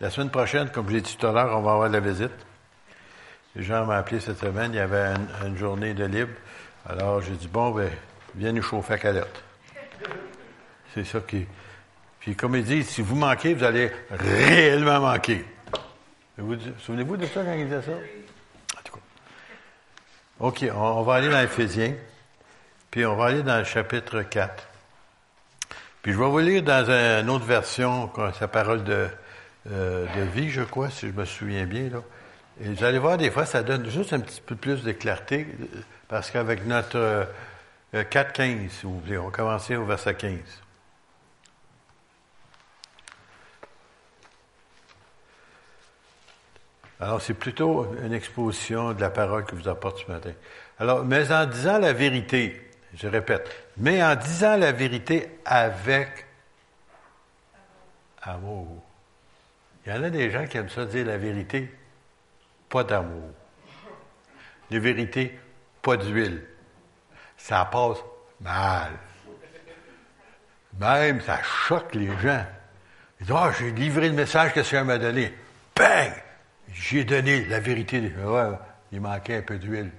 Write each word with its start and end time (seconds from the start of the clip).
La 0.00 0.10
semaine 0.10 0.30
prochaine, 0.30 0.70
comme 0.70 0.88
je 0.88 0.92
l'ai 0.94 1.00
dit 1.00 1.16
tout 1.16 1.26
à 1.26 1.32
l'heure, 1.32 1.58
on 1.58 1.62
va 1.62 1.72
avoir 1.72 1.88
de 1.88 1.94
la 1.94 1.98
visite. 1.98 2.30
Les 3.56 3.64
gens 3.64 3.84
m'ont 3.84 3.90
appelé 3.90 4.20
cette 4.20 4.38
semaine, 4.38 4.72
il 4.72 4.76
y 4.76 4.78
avait 4.78 5.12
une, 5.44 5.56
journée 5.56 5.92
de 5.92 6.04
libre. 6.04 6.30
Alors, 6.88 7.20
j'ai 7.20 7.32
dit, 7.32 7.48
bon, 7.48 7.72
ben, 7.72 7.90
viens 8.36 8.52
nous 8.52 8.62
chauffer 8.62 8.94
à 8.94 8.98
calotte. 8.98 9.42
C'est 10.94 11.02
ça 11.02 11.18
qui. 11.18 11.48
Puis, 12.20 12.36
comme 12.36 12.54
il 12.54 12.62
dit, 12.62 12.84
si 12.84 13.02
vous 13.02 13.16
manquez, 13.16 13.54
vous 13.54 13.64
allez 13.64 13.90
réellement 14.08 15.00
manquer. 15.00 15.44
Vous, 16.38 16.54
souvenez-vous 16.78 17.16
de 17.16 17.26
ça 17.26 17.42
quand 17.42 17.54
il 17.54 17.64
disait 17.64 17.82
ça? 17.82 17.90
En 17.90 18.82
tout 18.84 18.92
cas. 18.92 19.00
OK, 20.38 20.64
on, 20.72 21.02
va 21.02 21.14
aller 21.14 21.28
dans 21.28 21.40
Éphésiens, 21.40 21.94
puis 22.88 23.04
on 23.04 23.16
va 23.16 23.24
aller 23.24 23.42
dans 23.42 23.58
le 23.58 23.64
chapitre 23.64 24.22
4. 24.22 24.68
Puis 26.02 26.12
je 26.12 26.18
vais 26.18 26.28
vous 26.28 26.38
lire 26.38 26.62
dans 26.62 26.88
une 26.88 27.30
autre 27.30 27.46
version, 27.46 28.12
sa 28.38 28.46
parole 28.46 28.84
de, 28.84 29.08
euh, 29.70 30.06
de 30.16 30.22
vie, 30.22 30.50
je 30.50 30.62
crois, 30.62 30.90
si 30.90 31.08
je 31.08 31.12
me 31.12 31.24
souviens 31.24 31.66
bien. 31.66 31.90
Et 32.60 32.68
vous 32.68 32.84
allez 32.84 32.98
voir, 32.98 33.16
des 33.16 33.30
fois, 33.30 33.46
ça 33.46 33.62
donne 33.62 33.88
juste 33.88 34.12
un 34.12 34.20
petit 34.20 34.40
peu 34.40 34.54
plus 34.56 34.82
de 34.84 34.92
clarté, 34.92 35.46
parce 36.08 36.30
qu'avec 36.30 36.66
notre 36.66 36.96
euh, 36.96 37.24
4.15, 37.94 38.68
si 38.70 38.86
vous 38.86 39.00
voulez, 39.00 39.18
on 39.18 39.26
va 39.26 39.30
commencer 39.30 39.76
au 39.76 39.84
verset 39.84 40.14
15. 40.14 40.38
Alors, 47.00 47.20
c'est 47.20 47.34
plutôt 47.34 47.92
une 48.04 48.12
exposition 48.12 48.92
de 48.92 49.00
la 49.00 49.10
parole 49.10 49.44
que 49.44 49.54
vous 49.56 49.68
apporte 49.68 50.04
ce 50.06 50.10
matin. 50.10 50.32
Alors, 50.78 51.04
mais 51.04 51.30
en 51.32 51.46
disant 51.46 51.78
la 51.78 51.92
vérité, 51.92 52.70
je 52.94 53.08
répète, 53.08 53.50
mais 53.76 54.02
en 54.02 54.14
disant 54.14 54.56
la 54.56 54.72
vérité 54.72 55.38
avec 55.44 56.26
amour. 58.22 58.83
Il 59.86 59.92
y 59.92 59.96
en 59.96 60.02
a 60.02 60.10
des 60.10 60.30
gens 60.30 60.46
qui 60.46 60.56
aiment 60.56 60.68
ça 60.68 60.86
dire 60.86 61.06
la 61.06 61.18
vérité, 61.18 61.72
pas 62.68 62.84
d'amour. 62.84 63.30
La 64.70 64.78
vérité, 64.78 65.38
pas 65.82 65.96
d'huile. 65.96 66.42
Ça 67.36 67.64
passe 67.66 67.98
mal. 68.40 68.92
Même, 70.80 71.20
ça 71.20 71.42
choque 71.42 71.94
les 71.94 72.06
gens. 72.18 72.44
Ils 73.20 73.26
disent, 73.26 73.36
ah, 73.36 73.52
j'ai 73.58 73.70
livré 73.70 74.08
le 74.08 74.14
message 74.14 74.52
que 74.54 74.62
ce 74.62 74.76
m'a 74.76 74.98
donné. 74.98 75.32
Bang! 75.76 76.12
J'ai 76.72 77.04
donné 77.04 77.44
la 77.44 77.60
vérité. 77.60 78.12
Il 78.90 79.00
manquait 79.00 79.36
un 79.36 79.42
peu 79.42 79.58
d'huile. 79.58 79.92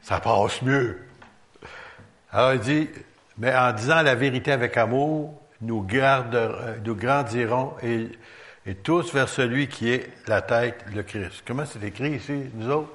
Ça 0.00 0.20
passe 0.20 0.62
mieux. 0.62 1.04
Alors 2.30 2.54
il 2.54 2.60
dit, 2.60 2.88
mais 3.38 3.54
en 3.54 3.72
disant 3.72 4.02
la 4.02 4.14
vérité 4.14 4.52
avec 4.52 4.76
amour, 4.76 5.42
nous, 5.66 5.86
nous 6.84 6.94
grandirons 6.94 7.74
et, 7.82 8.08
tous 8.82 9.14
vers 9.14 9.28
celui 9.28 9.68
qui 9.68 9.92
est 9.92 10.10
la 10.26 10.42
tête, 10.42 10.84
le 10.92 11.02
Christ. 11.02 11.44
Comment 11.46 11.64
c'est 11.64 11.82
écrit 11.84 12.12
ici, 12.12 12.50
nous 12.54 12.68
autres? 12.68 12.90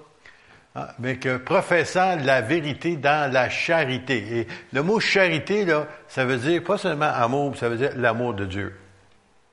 Ah, 0.73 0.93
mais 0.99 1.17
que 1.17 1.37
professant 1.37 2.15
la 2.17 2.41
vérité 2.41 2.95
dans 2.95 3.31
la 3.31 3.49
charité. 3.49 4.39
Et 4.39 4.47
le 4.71 4.83
mot 4.83 4.99
charité, 4.99 5.65
là, 5.65 5.87
ça 6.07 6.23
veut 6.23 6.37
dire 6.37 6.63
pas 6.63 6.77
seulement 6.77 7.11
amour, 7.13 7.55
ça 7.57 7.67
veut 7.67 7.77
dire 7.77 7.91
l'amour 7.95 8.33
de 8.33 8.45
Dieu. 8.45 8.73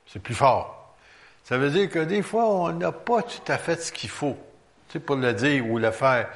C'est 0.07 0.21
plus 0.21 0.33
fort. 0.33 0.95
Ça 1.43 1.57
veut 1.57 1.69
dire 1.69 1.89
que 1.89 1.99
des 1.99 2.21
fois, 2.21 2.45
on 2.47 2.71
n'a 2.71 2.91
pas 2.91 3.21
tout 3.21 3.51
à 3.51 3.57
fait 3.57 3.81
ce 3.81 3.91
qu'il 3.91 4.09
faut, 4.09 4.37
tu 4.87 4.93
sais, 4.93 4.99
pour 4.99 5.17
le 5.17 5.33
dire 5.33 5.67
ou 5.69 5.77
le 5.77 5.91
faire. 5.91 6.29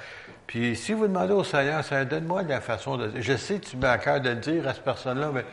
Puis 0.47 0.75
si 0.75 0.93
vous 0.93 1.07
demandez 1.07 1.33
au 1.33 1.43
Seigneur, 1.43 1.83
Seigneur, 1.83 2.05
donne-moi 2.05 2.43
la 2.43 2.61
façon 2.61 2.97
de 2.97 3.11
Je 3.19 3.37
sais 3.37 3.59
que 3.59 3.65
tu 3.65 3.77
mets 3.77 3.87
à 3.87 3.97
cœur 3.97 4.21
de 4.21 4.29
le 4.29 4.35
dire 4.35 4.67
à 4.67 4.73
cette 4.73 4.83
personne-là, 4.83 5.31
mais 5.33 5.45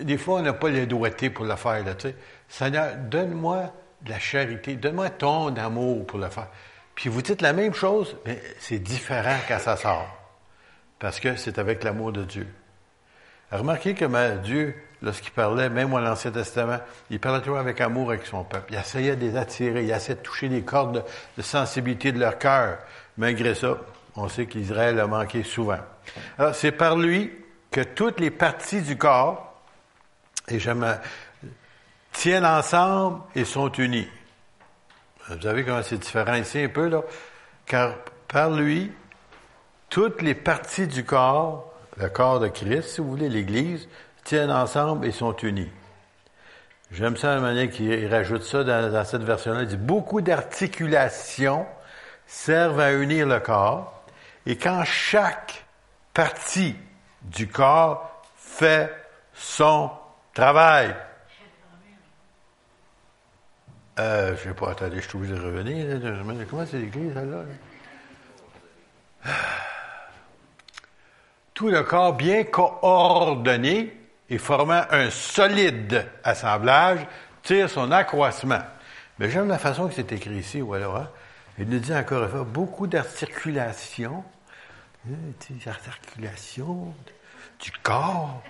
des 0.00 0.18
fois, 0.18 0.40
on 0.40 0.42
n'a 0.42 0.52
pas 0.52 0.68
les 0.68 0.86
doigtés 0.86 1.30
pour 1.30 1.44
le 1.44 1.56
faire. 1.56 1.84
Là, 1.84 1.94
tu 1.94 2.08
sais. 2.08 2.16
Seigneur, 2.48 2.96
donne-moi 2.96 3.72
de 4.02 4.10
la 4.10 4.18
charité, 4.18 4.76
donne-moi 4.76 5.10
ton 5.10 5.54
amour 5.56 6.06
pour 6.06 6.18
le 6.18 6.28
faire. 6.28 6.48
Puis 6.94 7.10
vous 7.10 7.22
dites 7.22 7.42
la 7.42 7.52
même 7.52 7.74
chose, 7.74 8.16
mais 8.24 8.40
c'est 8.58 8.78
différent 8.78 9.36
quand 9.48 9.58
ça 9.58 9.76
sort. 9.76 10.08
Parce 10.98 11.20
que 11.20 11.36
c'est 11.36 11.58
avec 11.58 11.84
l'amour 11.84 12.12
de 12.12 12.24
Dieu. 12.24 12.48
Remarquez 13.52 13.94
que 13.94 14.36
Dieu 14.38 14.74
lorsqu'il 15.02 15.32
parlait, 15.32 15.68
même 15.68 15.94
à 15.94 16.00
l'Ancien 16.00 16.30
Testament, 16.30 16.78
il 17.10 17.20
parlait 17.20 17.40
toujours 17.40 17.58
avec 17.58 17.80
amour 17.80 18.10
avec 18.10 18.26
son 18.26 18.44
peuple. 18.44 18.72
Il 18.72 18.78
essayait 18.78 19.14
de 19.14 19.20
les 19.20 19.36
attirer, 19.36 19.84
il 19.84 19.90
essayait 19.90 20.16
de 20.16 20.22
toucher 20.22 20.48
les 20.48 20.62
cordes 20.62 21.04
de, 21.36 21.42
sensibilité 21.42 22.12
de 22.12 22.18
leur 22.18 22.38
cœur. 22.38 22.78
Malgré 23.18 23.54
ça, 23.54 23.76
on 24.16 24.28
sait 24.28 24.46
qu'Israël 24.46 24.98
a 24.98 25.06
manqué 25.06 25.42
souvent. 25.42 25.78
Alors, 26.38 26.54
c'est 26.54 26.72
par 26.72 26.96
lui 26.96 27.30
que 27.70 27.80
toutes 27.80 28.20
les 28.20 28.30
parties 28.30 28.82
du 28.82 28.96
corps, 28.96 29.54
et 30.48 30.58
j'aime, 30.58 30.98
tiennent 32.12 32.46
ensemble 32.46 33.20
et 33.34 33.44
sont 33.44 33.70
unies. 33.72 34.08
Vous 35.28 35.40
savez 35.42 35.64
comment 35.64 35.82
c'est 35.82 35.98
différent 35.98 36.34
ici 36.34 36.60
un 36.60 36.68
peu, 36.68 36.88
là? 36.88 37.02
Car 37.66 37.94
par 38.28 38.50
lui, 38.50 38.92
toutes 39.88 40.22
les 40.22 40.34
parties 40.34 40.86
du 40.86 41.04
corps, 41.04 41.72
le 41.96 42.08
corps 42.08 42.40
de 42.40 42.48
Christ, 42.48 42.90
si 42.90 43.00
vous 43.00 43.10
voulez, 43.10 43.28
l'Église, 43.28 43.88
tiennent 44.24 44.50
ensemble 44.50 45.06
et 45.06 45.12
sont 45.12 45.36
unis. 45.36 45.70
J'aime 46.92 47.16
ça 47.16 47.34
la 47.34 47.40
manière 47.40 47.68
qu'il 47.68 48.06
rajoute 48.06 48.44
ça 48.44 48.62
dans, 48.62 49.04
cette 49.04 49.22
version-là. 49.22 49.62
Il 49.62 49.68
dit 49.68 49.76
beaucoup 49.76 50.20
d'articulations 50.20 51.66
servent 52.26 52.80
à 52.80 52.92
unir 52.92 53.26
le 53.26 53.40
corps 53.40 54.04
et 54.46 54.56
quand 54.56 54.84
chaque 54.84 55.64
partie 56.14 56.76
du 57.26 57.48
corps 57.48 58.22
fait 58.36 58.90
son 59.32 59.90
travail. 60.34 60.94
Euh, 63.98 64.36
je 64.42 64.48
ne 64.48 64.54
pas, 64.54 64.72
attendez, 64.72 65.00
je 65.00 65.08
suis 65.08 65.16
obligé 65.16 65.34
de 65.34 65.40
revenir. 65.40 66.46
Comment 66.50 66.66
c'est 66.66 66.78
l'église, 66.78 67.14
là? 67.14 67.44
Tout 71.54 71.68
le 71.68 71.82
corps 71.82 72.12
bien 72.12 72.44
coordonné 72.44 73.96
et 74.28 74.38
formant 74.38 74.82
un 74.90 75.08
solide 75.10 76.06
assemblage, 76.22 77.06
tire 77.42 77.70
son 77.70 77.90
accroissement. 77.90 78.60
Mais 79.18 79.30
j'aime 79.30 79.48
la 79.48 79.58
façon 79.58 79.88
que 79.88 79.94
c'est 79.94 80.12
écrit 80.12 80.36
ici, 80.36 80.60
ou 80.60 80.74
alors, 80.74 80.96
hein? 80.96 81.08
il 81.58 81.68
nous 81.68 81.78
dit 81.78 81.94
encore 81.94 82.24
une 82.24 82.28
fois, 82.28 82.44
beaucoup 82.44 82.86
d'articulations, 82.86 84.22
hein, 85.08 85.14
des 85.48 85.68
articulations 85.68 86.92
du 87.60 87.70
corps, 87.82 88.42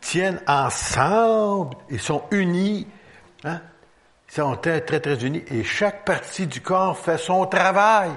tiennent 0.00 0.42
ensemble 0.46 1.76
et 1.88 1.98
sont 1.98 2.24
unis, 2.30 2.86
hein? 3.44 3.60
Ils 4.28 4.34
sont 4.34 4.56
très, 4.56 4.80
très, 4.80 5.00
très 5.00 5.24
unis, 5.24 5.42
et 5.48 5.64
chaque 5.64 6.04
partie 6.04 6.46
du 6.46 6.60
corps 6.60 6.96
fait 6.96 7.18
son 7.18 7.46
travail. 7.46 8.10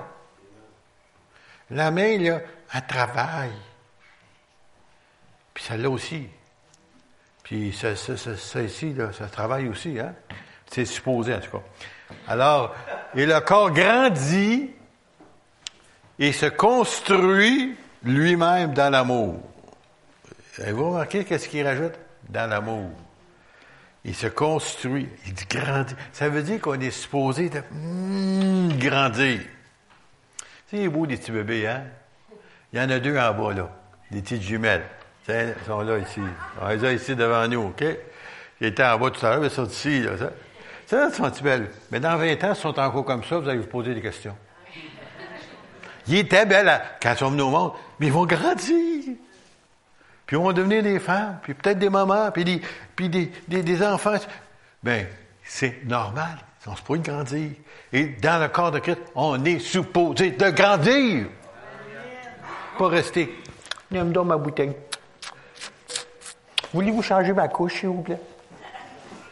La 1.71 1.89
main, 1.89 2.07
il 2.07 2.21
y 2.23 2.29
a 2.29 2.39
un 2.71 2.81
travail. 2.81 3.51
Puis 5.53 5.63
celle-là 5.63 5.89
aussi. 5.89 6.27
Puis 7.43 7.73
ça, 7.73 7.95
ça, 7.95 8.15
ça, 8.17 8.61
ici, 8.61 8.93
là, 8.93 9.11
ça 9.11 9.27
travaille 9.27 9.67
aussi, 9.67 9.99
hein? 9.99 10.13
C'est 10.67 10.85
supposé, 10.85 11.35
en 11.35 11.39
tout 11.39 11.51
cas. 11.51 11.63
Alors, 12.27 12.75
et 13.15 13.25
le 13.25 13.39
corps 13.41 13.71
grandit 13.71 14.71
et 16.19 16.31
se 16.31 16.45
construit 16.45 17.75
lui-même 18.03 18.73
dans 18.73 18.91
l'amour. 18.91 19.39
Avez-vous 20.59 20.89
remarqué 20.89 21.23
qu'est-ce 21.23 21.49
qu'il 21.49 21.65
rajoute? 21.65 21.93
Dans 22.29 22.49
l'amour. 22.49 22.91
Il 24.05 24.15
se 24.15 24.27
construit, 24.27 25.09
il 25.25 25.33
dit 25.33 25.45
grandit. 25.49 25.95
Ça 26.11 26.29
veut 26.29 26.43
dire 26.43 26.59
qu'on 26.59 26.79
est 26.79 26.91
supposé 26.91 27.49
de 27.49 27.61
hmm, 27.71 28.77
grandir. 28.77 29.39
C'est 30.69 30.87
beau 30.89 31.05
des 31.05 31.17
petits 31.17 31.31
bébés, 31.31 31.67
hein? 31.67 31.83
Il 32.71 32.79
y 32.79 32.81
en 32.81 32.89
a 32.89 32.99
deux 32.99 33.17
en 33.17 33.33
bas, 33.33 33.53
là, 33.53 33.69
des 34.11 34.21
petites 34.21 34.41
jumelles. 34.41 34.83
Ils 35.29 35.53
sont 35.65 35.81
là 35.81 35.99
ici. 35.99 36.21
On 36.61 36.67
les 36.67 36.83
a 36.83 36.91
ici 36.91 37.15
devant 37.15 37.47
nous, 37.47 37.67
OK? 37.67 37.83
Ils 38.59 38.67
étaient 38.67 38.83
en 38.83 38.97
bas 38.97 39.09
tout 39.09 39.25
à 39.25 39.31
l'heure, 39.31 39.41
mais 39.41 39.47
ils 39.47 39.53
sont 39.53 39.67
ici. 39.67 40.01
Là, 40.01 40.17
ça. 40.17 40.31
Ça, 40.85 41.11
sont 41.11 41.31
belles. 41.43 41.69
Mais 41.91 41.99
dans 41.99 42.17
20 42.17 42.43
ans, 42.43 42.53
ils 42.53 42.55
sont 42.55 42.77
encore 42.77 43.05
comme 43.05 43.23
ça, 43.23 43.39
vous 43.39 43.47
allez 43.47 43.59
vous 43.59 43.67
poser 43.67 43.93
des 43.93 44.01
questions. 44.01 44.35
Ils 46.07 46.17
étaient 46.17 46.45
belles 46.45 46.81
quand 47.01 47.13
ils 47.13 47.17
sont 47.17 47.29
venus 47.29 47.43
au 47.43 47.49
monde, 47.49 47.71
mais 47.99 48.07
ils 48.07 48.13
vont 48.13 48.25
grandir. 48.25 49.15
Puis 50.33 50.39
ils 50.39 50.43
vont 50.43 50.51
devenir 50.51 50.81
des 50.81 50.99
femmes, 50.99 51.37
puis 51.43 51.53
peut-être 51.53 51.77
des 51.77 51.91
mamans, 51.91 52.31
puis 52.31 52.43
des, 52.43 52.59
puis 52.95 53.07
des, 53.07 53.29
des, 53.47 53.83
enfants. 53.85 54.15
Bien, 54.81 55.05
c'est 55.43 55.85
normal. 55.85 56.39
Ils 56.59 56.63
sont 56.63 56.75
supposés 56.75 57.01
grandir. 57.01 57.51
Et 57.91 58.05
dans 58.07 58.41
le 58.41 58.47
corps 58.47 58.71
de 58.71 58.79
Christ, 58.79 58.97
on 59.13 59.45
est 59.45 59.59
supposé 59.59 60.31
de 60.31 60.49
grandir. 60.49 61.27
Pas 62.79 62.87
rester. 62.87 63.43
Viens 63.91 64.05
me 64.05 64.23
ma 64.23 64.35
bouteille. 64.37 64.73
Voulez-vous 66.73 67.03
changer 67.03 67.31
ma 67.31 67.47
couche, 67.47 67.81
s'il 67.81 67.89
vous 67.89 68.01
plaît? 68.01 68.19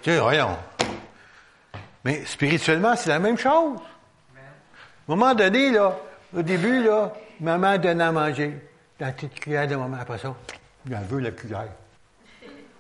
Tiens, 0.04 0.22
voyons. 0.22 0.56
Mais 2.06 2.26
spirituellement, 2.26 2.96
c'est 2.96 3.10
la 3.10 3.18
même 3.18 3.40
chose. 3.40 3.80
À 4.36 5.12
un 5.12 5.16
moment 5.16 5.34
donné, 5.34 5.72
là, 5.72 5.98
au 6.38 6.44
début, 6.44 6.84
là, 6.84 7.12
maman 7.40 7.80
donnait 7.80 8.04
à 8.04 8.12
manger. 8.12 8.54
La 9.00 9.12
petite 9.12 9.40
cuillère 9.40 9.68
de 9.68 9.76
maman, 9.76 9.98
après 10.00 10.20
ça, 10.20 10.36
elle 10.90 10.98
veut 11.10 11.20
la 11.20 11.32
cuillère. 11.32 11.68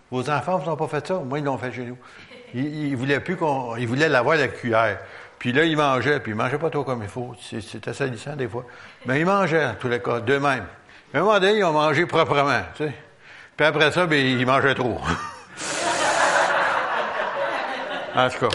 Vos 0.09 0.29
enfants 0.29 0.57
vous 0.57 0.69
ont 0.69 0.75
pas 0.75 0.87
fait 0.87 1.07
ça? 1.07 1.19
Moi, 1.19 1.39
ils 1.39 1.45
l'ont 1.45 1.57
fait 1.57 1.71
chez 1.71 1.85
nous. 1.85 1.97
Ils, 2.53 2.91
ne 2.91 2.97
voulaient 2.97 3.21
plus 3.21 3.37
qu'on, 3.37 3.77
ils 3.77 3.87
voulaient 3.87 4.09
l'avoir 4.09 4.37
la 4.37 4.49
cuillère. 4.49 4.99
Puis 5.39 5.53
là, 5.53 5.63
ils 5.63 5.77
mangeaient, 5.77 6.19
puis 6.19 6.33
ils 6.33 6.35
mangeaient 6.35 6.57
pas 6.57 6.69
trop 6.69 6.83
comme 6.83 7.01
il 7.01 7.09
faut. 7.09 7.33
C'était 7.39 7.93
salissant 7.93 8.35
des 8.35 8.47
fois. 8.47 8.65
Mais 9.05 9.21
ils 9.21 9.25
mangeaient, 9.25 9.65
en 9.65 9.75
tous 9.75 9.87
les 9.87 10.01
cas, 10.01 10.19
d'eux-mêmes. 10.19 10.65
À 11.13 11.17
un 11.17 11.21
moment 11.21 11.39
donné, 11.39 11.59
ils 11.59 11.63
ont 11.63 11.71
mangé 11.71 12.05
proprement, 12.05 12.61
tu 12.75 12.85
sais. 12.85 12.93
Puis 13.55 13.65
après 13.65 13.91
ça, 13.91 14.05
ben, 14.05 14.23
ils 14.23 14.45
mangeaient 14.45 14.75
trop. 14.75 14.99
en 18.15 18.29
tout 18.29 18.39
cas. 18.39 18.49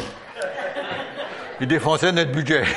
Ils 1.60 1.66
défonçaient 1.66 2.12
notre 2.12 2.32
budget. 2.32 2.64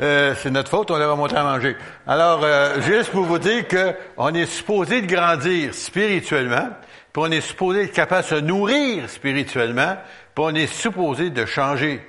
Euh, 0.00 0.34
c'est 0.36 0.50
notre 0.50 0.70
faute, 0.70 0.90
on 0.90 0.98
leur 0.98 1.12
a 1.12 1.16
montré 1.16 1.36
à 1.38 1.42
manger. 1.42 1.76
Alors, 2.06 2.40
euh, 2.44 2.80
juste 2.82 3.10
pour 3.10 3.24
vous 3.24 3.38
dire 3.38 3.64
qu'on 3.66 4.34
est 4.34 4.46
supposé 4.46 5.00
de 5.00 5.06
grandir 5.06 5.74
spirituellement, 5.74 6.68
puis 7.12 7.22
on 7.24 7.30
est 7.30 7.40
supposé 7.40 7.84
être 7.84 7.92
capable 7.92 8.22
de 8.24 8.28
se 8.28 8.34
nourrir 8.34 9.08
spirituellement, 9.08 9.96
puis 10.34 10.44
on 10.44 10.54
est 10.54 10.66
supposé 10.66 11.30
de 11.30 11.46
changer. 11.46 12.02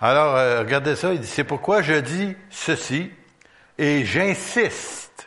Alors, 0.00 0.36
euh, 0.36 0.60
regardez 0.60 0.96
ça, 0.96 1.12
il 1.12 1.20
dit, 1.20 1.26
c'est 1.26 1.44
pourquoi 1.44 1.80
je 1.80 1.94
dis 1.94 2.36
ceci, 2.50 3.10
et 3.78 4.04
j'insiste. 4.04 5.26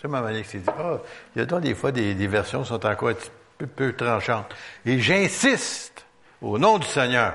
C'est 0.00 0.08
ma 0.08 0.22
manière 0.22 0.46
qui 0.46 0.58
dit, 0.58 0.64
ah, 0.68 0.98
il 1.36 1.40
y 1.40 1.42
a 1.42 1.44
donc 1.44 1.60
des 1.60 1.74
fois 1.74 1.92
des, 1.92 2.14
versions 2.26 2.62
qui 2.62 2.68
sont 2.68 2.86
encore 2.86 3.10
un 3.10 3.14
petit 3.14 3.30
peu 3.76 3.92
tranchantes. 3.92 4.54
Et 4.86 4.98
j'insiste, 4.98 6.06
au 6.40 6.58
nom 6.58 6.78
du 6.78 6.86
Seigneur, 6.86 7.34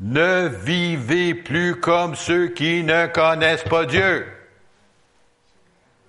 ne 0.00 0.48
vivez 0.48 1.34
plus 1.34 1.76
comme 1.76 2.14
ceux 2.14 2.48
qui 2.48 2.82
ne 2.82 3.06
connaissent 3.06 3.64
pas 3.64 3.84
Dieu. 3.84 4.26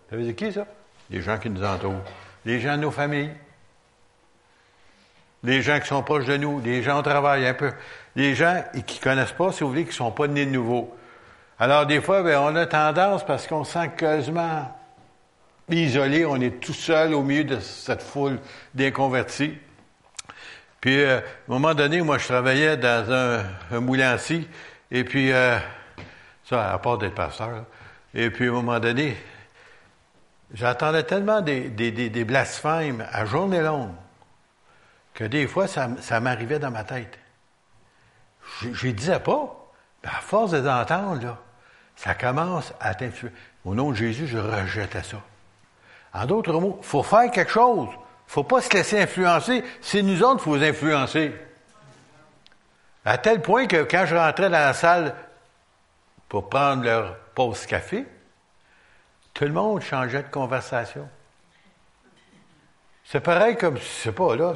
Ça 0.09 0.15
veut 0.15 0.23
dire 0.23 0.35
qui, 0.35 0.51
ça? 0.51 0.65
Les 1.09 1.21
gens 1.21 1.37
qui 1.37 1.49
nous 1.49 1.63
entourent. 1.63 2.01
Les 2.45 2.59
gens 2.59 2.77
de 2.77 2.81
nos 2.81 2.91
familles. 2.91 3.31
Les 5.43 5.61
gens 5.61 5.79
qui 5.79 5.87
sont 5.87 6.03
proches 6.03 6.25
de 6.25 6.37
nous. 6.37 6.61
Les 6.61 6.83
gens 6.83 6.99
au 6.99 7.01
travail, 7.01 7.45
un 7.45 7.53
peu. 7.53 7.71
Les 8.15 8.33
gens 8.33 8.63
qui 8.85 8.99
ne 8.99 9.03
connaissent 9.03 9.31
pas, 9.33 9.51
si 9.51 9.63
vous 9.63 9.69
voulez, 9.69 9.83
qui 9.83 9.89
ne 9.89 9.95
sont 9.95 10.11
pas 10.11 10.27
nés 10.27 10.45
de 10.45 10.51
nouveau. 10.51 10.95
Alors, 11.59 11.85
des 11.85 12.01
fois, 12.01 12.23
ben, 12.23 12.39
on 12.39 12.55
a 12.55 12.65
tendance, 12.65 13.25
parce 13.25 13.45
qu'on 13.47 13.63
sent 13.63 13.91
quasiment 13.97 14.71
isolé, 15.69 16.25
on 16.25 16.37
est 16.37 16.59
tout 16.59 16.73
seul 16.73 17.13
au 17.13 17.21
milieu 17.21 17.43
de 17.43 17.59
cette 17.59 18.01
foule 18.01 18.39
d'inconvertis. 18.73 19.57
Puis, 20.81 20.99
euh, 21.03 21.19
à 21.19 21.21
un 21.21 21.23
moment 21.47 21.75
donné, 21.75 22.01
moi, 22.01 22.17
je 22.17 22.25
travaillais 22.25 22.75
dans 22.75 23.11
un, 23.11 23.45
un 23.71 23.79
moulancier, 23.79 24.49
et 24.89 25.03
puis, 25.03 25.31
euh, 25.31 25.59
ça, 26.43 26.73
à 26.73 26.77
part 26.79 26.97
d'être 26.97 27.13
pasteur, 27.13 27.65
et 28.15 28.31
puis, 28.31 28.47
à 28.47 28.49
un 28.49 28.53
moment 28.53 28.79
donné, 28.79 29.15
j'entendais 30.53 31.03
tellement 31.03 31.41
des, 31.41 32.25
blasphèmes 32.25 33.05
à 33.11 33.25
journée 33.25 33.61
longue 33.61 33.93
que 35.13 35.23
des 35.23 35.47
fois, 35.47 35.67
ça, 35.67 36.19
m'arrivait 36.19 36.57
dans 36.57 36.71
ma 36.71 36.83
tête. 36.83 37.19
Je 38.61 38.87
ne 38.87 38.91
disais 38.91 39.19
pas, 39.19 39.71
mais 40.03 40.09
à 40.09 40.19
force 40.19 40.51
de 40.51 40.67
entendre, 40.67 41.23
là, 41.23 41.37
ça 41.95 42.15
commence 42.15 42.73
à 42.79 42.95
t'influer. 42.95 43.31
Au 43.65 43.75
nom 43.75 43.91
de 43.91 43.95
Jésus, 43.95 44.25
je 44.25 44.39
rejetais 44.39 45.03
ça. 45.03 45.21
En 46.13 46.25
d'autres 46.25 46.53
mots, 46.53 46.79
il 46.81 46.87
faut 46.87 47.03
faire 47.03 47.29
quelque 47.29 47.51
chose 47.51 47.89
faut 48.31 48.45
pas 48.45 48.61
se 48.61 48.69
laisser 48.69 48.97
influencer. 48.97 49.61
C'est 49.81 50.01
nous 50.01 50.23
autres 50.23 50.41
faut 50.41 50.55
influencer. 50.55 51.33
À 53.03 53.17
tel 53.17 53.41
point 53.41 53.67
que 53.67 53.83
quand 53.83 54.05
je 54.05 54.15
rentrais 54.15 54.49
dans 54.49 54.51
la 54.51 54.73
salle 54.73 55.13
pour 56.29 56.49
prendre 56.49 56.85
leur 56.85 57.17
pause 57.35 57.65
café, 57.65 58.05
tout 59.33 59.43
le 59.43 59.51
monde 59.51 59.81
changeait 59.81 60.23
de 60.23 60.29
conversation. 60.29 61.09
C'est 63.03 63.19
pareil 63.19 63.57
comme, 63.57 63.77
je 63.77 63.83
sais 63.83 64.13
pas, 64.13 64.37
là, 64.37 64.53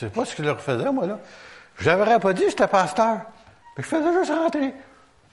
c'est 0.00 0.12
pas 0.12 0.24
ce 0.24 0.34
que 0.34 0.42
je 0.42 0.48
leur 0.48 0.60
faisais, 0.60 0.90
moi, 0.90 1.06
là. 1.06 1.20
Je 1.78 1.88
n'avais 1.88 2.18
pas 2.18 2.32
dit 2.32 2.42
j'étais 2.48 2.66
pasteur. 2.66 3.20
Mais 3.76 3.84
je 3.84 3.88
faisais 3.88 4.12
juste 4.14 4.32
rentrer. 4.32 4.74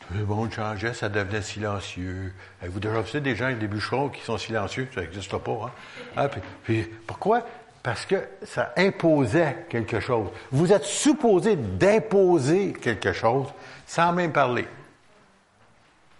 Tout 0.07 0.13
le 0.13 0.25
monde 0.25 0.51
changeait, 0.53 0.93
ça 0.93 1.09
devenait 1.09 1.41
silencieux. 1.41 2.33
Vous 2.61 2.79
déjà 2.79 3.01
vu 3.01 3.21
des 3.21 3.35
gens, 3.35 3.51
des 3.51 3.67
bûcherons 3.67 4.09
qui 4.09 4.21
sont 4.21 4.37
silencieux, 4.37 4.87
ça 4.93 5.01
n'existe 5.01 5.35
pas. 5.37 5.51
Hein? 5.51 5.71
Ah, 6.15 6.29
puis, 6.63 6.83
pourquoi? 7.07 7.43
Parce 7.81 8.05
que 8.05 8.15
ça 8.43 8.73
imposait 8.77 9.65
quelque 9.69 9.99
chose. 9.99 10.29
Vous 10.51 10.73
êtes 10.73 10.83
supposé 10.83 11.55
d'imposer 11.55 12.73
quelque 12.73 13.13
chose 13.13 13.47
sans 13.87 14.11
même 14.11 14.31
parler. 14.31 14.67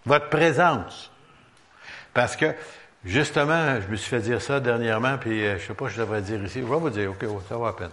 Votre 0.06 0.30
présence. 0.30 1.10
Parce 2.14 2.34
que, 2.34 2.54
justement, 3.04 3.80
je 3.80 3.88
me 3.88 3.96
suis 3.96 4.08
fait 4.08 4.20
dire 4.20 4.40
ça 4.40 4.58
dernièrement, 4.58 5.18
puis 5.18 5.46
euh, 5.46 5.58
je 5.58 5.66
sais 5.66 5.74
pas, 5.74 5.88
je 5.88 6.00
devrais 6.00 6.22
dire 6.22 6.42
ici. 6.42 6.60
Je 6.60 6.66
vais 6.66 6.78
vous 6.78 6.90
dire, 6.90 7.10
OK, 7.10 7.24
ça 7.48 7.58
va 7.58 7.68
à 7.68 7.72
peine. 7.74 7.90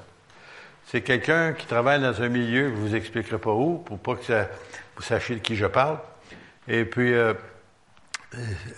C'est 0.87 1.01
quelqu'un 1.01 1.51
qui 1.51 1.65
travaille 1.65 2.01
dans 2.01 2.21
un 2.21 2.29
milieu, 2.29 2.69
je 2.69 2.75
vous 2.75 2.95
expliquerai 2.95 3.37
pas 3.37 3.51
où, 3.51 3.77
pour 3.79 3.99
pas 3.99 4.15
que 4.15 4.45
vous 4.95 5.01
sachiez 5.01 5.35
de 5.35 5.41
qui 5.41 5.57
je 5.57 5.65
parle. 5.65 5.99
Et 6.69 6.85
puis, 6.85 7.13
euh, 7.13 7.33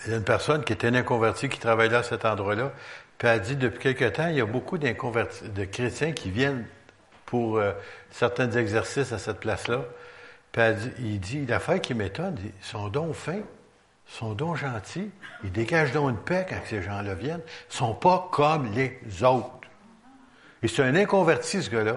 une 0.08 0.24
personne 0.24 0.64
qui 0.64 0.72
était 0.72 0.88
une 0.88 0.96
inconvertie 0.96 1.48
qui 1.48 1.58
travaille 1.58 1.88
là 1.88 1.98
à 1.98 2.02
cet 2.02 2.24
endroit-là. 2.24 2.72
Puis 3.20 3.28
elle 3.28 3.40
dit, 3.42 3.56
depuis 3.56 3.80
quelque 3.80 4.08
temps, 4.08 4.28
il 4.28 4.36
y 4.36 4.40
a 4.40 4.46
beaucoup 4.46 4.78
de 4.78 5.64
chrétiens 5.66 6.12
qui 6.12 6.30
viennent 6.30 6.64
pour 7.26 7.58
euh, 7.58 7.72
certains 8.10 8.50
exercices 8.52 9.12
à 9.12 9.18
cette 9.18 9.40
place-là. 9.40 9.84
Puis 10.50 10.62
elle 10.62 10.76
dit, 10.76 10.90
il 11.00 11.20
dit, 11.20 11.44
l'affaire 11.44 11.82
qui 11.82 11.92
m'étonne, 11.92 12.38
ils 12.42 12.64
sont 12.64 12.88
donc 12.88 13.12
fins, 13.12 13.42
sont 14.06 14.32
donc 14.32 14.56
gentils, 14.56 15.10
ils 15.44 15.52
dégagent 15.52 15.92
donc 15.92 16.12
une 16.12 16.16
paix 16.16 16.46
quand 16.48 16.56
ces 16.64 16.80
gens-là 16.80 17.12
viennent, 17.12 17.42
ils 17.70 17.76
sont 17.76 17.92
pas 17.92 18.30
comme 18.32 18.72
les 18.72 18.98
autres. 19.22 19.68
Et 20.62 20.68
c'est 20.68 20.82
un 20.82 20.94
inconverti, 20.94 21.62
ce 21.62 21.68
gars-là, 21.68 21.96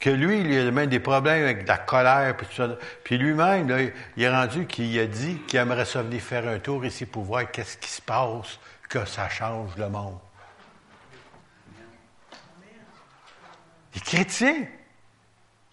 que 0.00 0.08
lui, 0.08 0.40
il 0.40 0.66
a 0.66 0.70
même 0.70 0.88
des 0.88 0.98
problèmes 0.98 1.44
avec 1.44 1.64
de 1.64 1.68
la 1.68 1.76
colère, 1.76 2.34
puis 2.38 2.46
tout 2.46 2.54
ça. 2.54 2.70
Puis 3.04 3.18
lui-même, 3.18 3.92
il 4.16 4.22
est 4.22 4.30
rendu 4.30 4.66
qu'il 4.66 4.98
a 4.98 5.04
dit 5.04 5.42
qu'il 5.46 5.58
aimerait 5.58 5.84
ça 5.84 6.00
venir 6.00 6.22
faire 6.22 6.48
un 6.48 6.58
tour 6.58 6.86
ici 6.86 7.04
pour 7.04 7.24
voir 7.24 7.50
qu'est-ce 7.50 7.76
qui 7.76 7.90
se 7.90 8.00
passe, 8.00 8.58
que 8.88 9.04
ça 9.04 9.28
change 9.28 9.76
le 9.76 9.90
monde. 9.90 10.16
Les 13.94 14.00
chrétiens, 14.00 14.66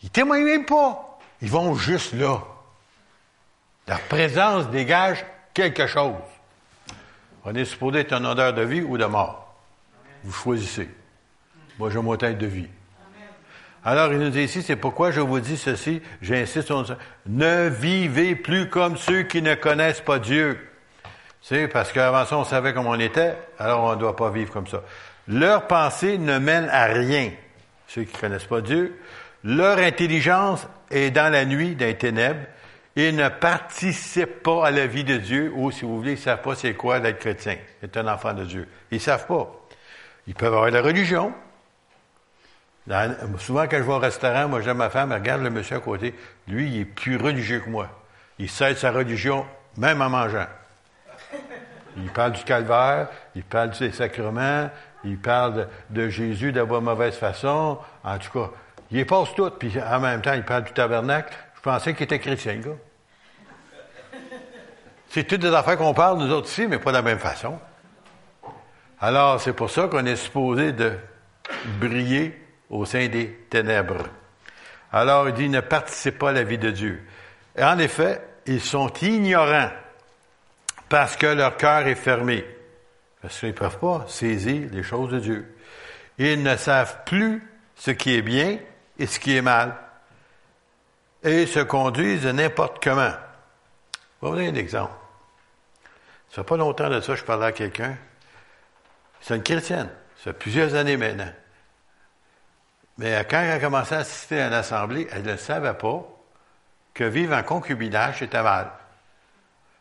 ils 0.03 0.09
témoignent 0.09 0.45
même 0.45 0.65
pas. 0.65 1.19
Ils 1.41 1.49
vont 1.49 1.75
juste 1.75 2.13
là. 2.13 2.43
Leur 3.87 4.01
présence 4.01 4.69
dégage 4.69 5.25
quelque 5.53 5.87
chose. 5.87 6.13
On 7.43 7.55
est 7.55 7.65
supposé 7.65 7.99
être 7.99 8.13
un 8.13 8.23
odeur 8.25 8.53
de 8.53 8.61
vie 8.61 8.81
ou 8.81 8.97
de 8.97 9.05
mort. 9.05 9.55
Vous 10.23 10.31
choisissez. 10.31 10.89
Moi, 11.79 11.89
je 11.89 11.97
m'attends 11.97 12.31
de 12.31 12.45
vie. 12.45 12.67
Alors, 13.83 14.13
il 14.13 14.19
nous 14.19 14.29
dit 14.29 14.43
ici, 14.43 14.61
c'est 14.61 14.75
pourquoi 14.75 15.09
je 15.09 15.21
vous 15.21 15.39
dis 15.39 15.57
ceci, 15.57 16.03
j'insiste. 16.21 16.71
Ne 17.25 17.67
vivez 17.67 18.35
plus 18.35 18.69
comme 18.69 18.95
ceux 18.95 19.23
qui 19.23 19.41
ne 19.41 19.55
connaissent 19.55 20.01
pas 20.01 20.19
Dieu. 20.19 20.69
C'est 21.41 21.67
parce 21.67 21.91
qu'avant 21.91 22.23
ça, 22.25 22.37
on 22.37 22.43
savait 22.43 22.73
comment 22.73 22.91
on 22.91 22.99
était, 22.99 23.35
alors 23.57 23.83
on 23.85 23.95
ne 23.95 23.99
doit 23.99 24.15
pas 24.15 24.29
vivre 24.29 24.53
comme 24.53 24.67
ça. 24.67 24.83
Leur 25.27 25.65
pensée 25.65 26.19
ne 26.19 26.37
mène 26.37 26.69
à 26.69 26.85
rien 26.85 27.31
ceux 27.93 28.03
qui 28.03 28.15
ne 28.15 28.21
connaissent 28.21 28.45
pas 28.45 28.61
Dieu, 28.61 28.97
leur 29.43 29.77
intelligence 29.77 30.65
est 30.89 31.11
dans 31.11 31.31
la 31.31 31.43
nuit, 31.43 31.75
dans 31.75 31.85
les 31.85 31.97
ténèbres, 31.97 32.45
ils 32.95 33.15
ne 33.15 33.27
participent 33.27 34.43
pas 34.43 34.67
à 34.67 34.71
la 34.71 34.87
vie 34.87 35.03
de 35.03 35.17
Dieu, 35.17 35.51
ou 35.55 35.71
si 35.71 35.83
vous 35.83 35.97
voulez, 35.97 36.11
ils 36.11 36.15
ne 36.15 36.19
savent 36.19 36.41
pas 36.41 36.55
c'est 36.55 36.73
quoi 36.73 36.99
d'être 36.99 37.19
chrétien, 37.19 37.57
être 37.83 37.97
un 37.97 38.07
enfant 38.07 38.33
de 38.33 38.45
Dieu. 38.45 38.67
Ils 38.91 38.95
ne 38.95 38.99
savent 38.99 39.27
pas. 39.27 39.51
Ils 40.27 40.35
peuvent 40.35 40.53
avoir 40.53 40.69
la 40.69 40.81
religion. 40.81 41.33
souvent, 43.39 43.67
quand 43.67 43.77
je 43.77 43.83
vais 43.83 43.93
au 43.93 43.99
restaurant, 43.99 44.47
moi, 44.47 44.61
j'aime 44.61 44.77
ma 44.77 44.89
femme, 44.89 45.11
regarde 45.11 45.41
le 45.41 45.49
monsieur 45.49 45.77
à 45.77 45.79
côté. 45.79 46.13
Lui, 46.47 46.67
il 46.67 46.81
est 46.81 46.85
plus 46.85 47.17
religieux 47.17 47.59
que 47.59 47.69
moi. 47.69 47.89
Il 48.39 48.49
cède 48.49 48.77
sa 48.77 48.91
religion, 48.91 49.45
même 49.77 50.01
en 50.01 50.09
mangeant. 50.09 50.47
Il 51.97 52.09
parle 52.09 52.33
du 52.33 52.43
calvaire, 52.43 53.09
il 53.35 53.43
parle 53.43 53.71
des 53.71 53.91
sacrements, 53.91 54.69
il 55.03 55.17
parle 55.17 55.67
de, 55.89 56.09
Jésus 56.09 56.51
la 56.51 56.65
mauvaise 56.65 57.15
façon. 57.15 57.77
En 58.03 58.17
tout 58.17 58.31
cas, 58.31 58.51
il 58.91 58.99
y 58.99 59.05
passe 59.05 59.33
tout. 59.35 59.49
Puis 59.51 59.73
en 59.81 59.99
même 59.99 60.21
temps, 60.21 60.33
il 60.33 60.43
parle 60.43 60.63
du 60.63 60.73
tabernacle. 60.73 61.33
Je 61.55 61.61
pensais 61.61 61.93
qu'il 61.93 62.03
était 62.03 62.19
chrétien, 62.19 62.55
gars. 62.55 62.71
C'est 65.09 65.25
toutes 65.25 65.41
des 65.41 65.53
affaires 65.53 65.77
qu'on 65.77 65.93
parle, 65.93 66.19
nous 66.19 66.31
autres 66.31 66.47
ici, 66.47 66.67
mais 66.67 66.79
pas 66.79 66.91
de 66.91 66.97
la 66.97 67.01
même 67.01 67.19
façon. 67.19 67.59
Alors, 68.99 69.41
c'est 69.41 69.53
pour 69.53 69.69
ça 69.69 69.87
qu'on 69.87 70.05
est 70.05 70.15
supposé 70.15 70.71
de 70.71 70.93
briller 71.79 72.39
au 72.69 72.85
sein 72.85 73.07
des 73.07 73.29
ténèbres. 73.49 74.05
Alors, 74.93 75.27
il 75.27 75.33
dit, 75.33 75.49
ne 75.49 75.59
participent 75.59 76.19
pas 76.19 76.29
à 76.29 76.33
la 76.33 76.43
vie 76.43 76.57
de 76.57 76.71
Dieu. 76.71 77.05
Et 77.57 77.63
en 77.63 77.77
effet, 77.79 78.21
ils 78.45 78.61
sont 78.61 78.91
ignorants 79.01 79.71
parce 80.87 81.15
que 81.15 81.27
leur 81.27 81.57
cœur 81.57 81.87
est 81.87 81.95
fermé. 81.95 82.45
Parce 83.21 83.39
qu'ils 83.39 83.49
ne 83.49 83.53
peuvent 83.53 83.79
pas 83.79 84.05
saisir 84.07 84.69
les 84.71 84.83
choses 84.83 85.11
de 85.11 85.19
Dieu. 85.19 85.57
Ils 86.17 86.41
ne 86.41 86.55
savent 86.55 87.03
plus 87.05 87.43
ce 87.75 87.91
qui 87.91 88.15
est 88.15 88.21
bien 88.21 88.57
et 88.97 89.05
ce 89.05 89.19
qui 89.19 89.35
est 89.35 89.41
mal. 89.41 89.75
Et 91.23 91.45
se 91.45 91.59
conduisent 91.59 92.25
n'importe 92.25 92.83
comment. 92.83 93.11
Je 94.21 94.27
vais 94.27 94.29
vous 94.29 94.35
donner 94.35 94.47
un 94.49 94.55
exemple. 94.55 94.93
Ça 96.29 96.37
fait 96.37 96.47
pas 96.47 96.57
longtemps 96.57 96.89
de 96.89 96.99
ça, 97.01 97.15
je 97.15 97.23
parlais 97.23 97.47
à 97.47 97.51
quelqu'un. 97.51 97.95
C'est 99.21 99.35
une 99.35 99.43
chrétienne. 99.43 99.89
Ça 100.17 100.31
fait 100.31 100.33
plusieurs 100.33 100.75
années 100.75 100.97
maintenant. 100.97 101.31
Mais 102.97 103.25
quand 103.29 103.39
elle 103.39 103.51
a 103.51 103.59
commencé 103.59 103.95
à 103.95 103.99
assister 103.99 104.41
à 104.41 104.49
l'assemblée, 104.49 105.07
elle 105.11 105.23
ne 105.23 105.35
savait 105.35 105.73
pas 105.73 106.07
que 106.93 107.03
vivre 107.03 107.35
en 107.35 107.43
concubinage, 107.43 108.19
c'était 108.19 108.43
mal. 108.43 108.71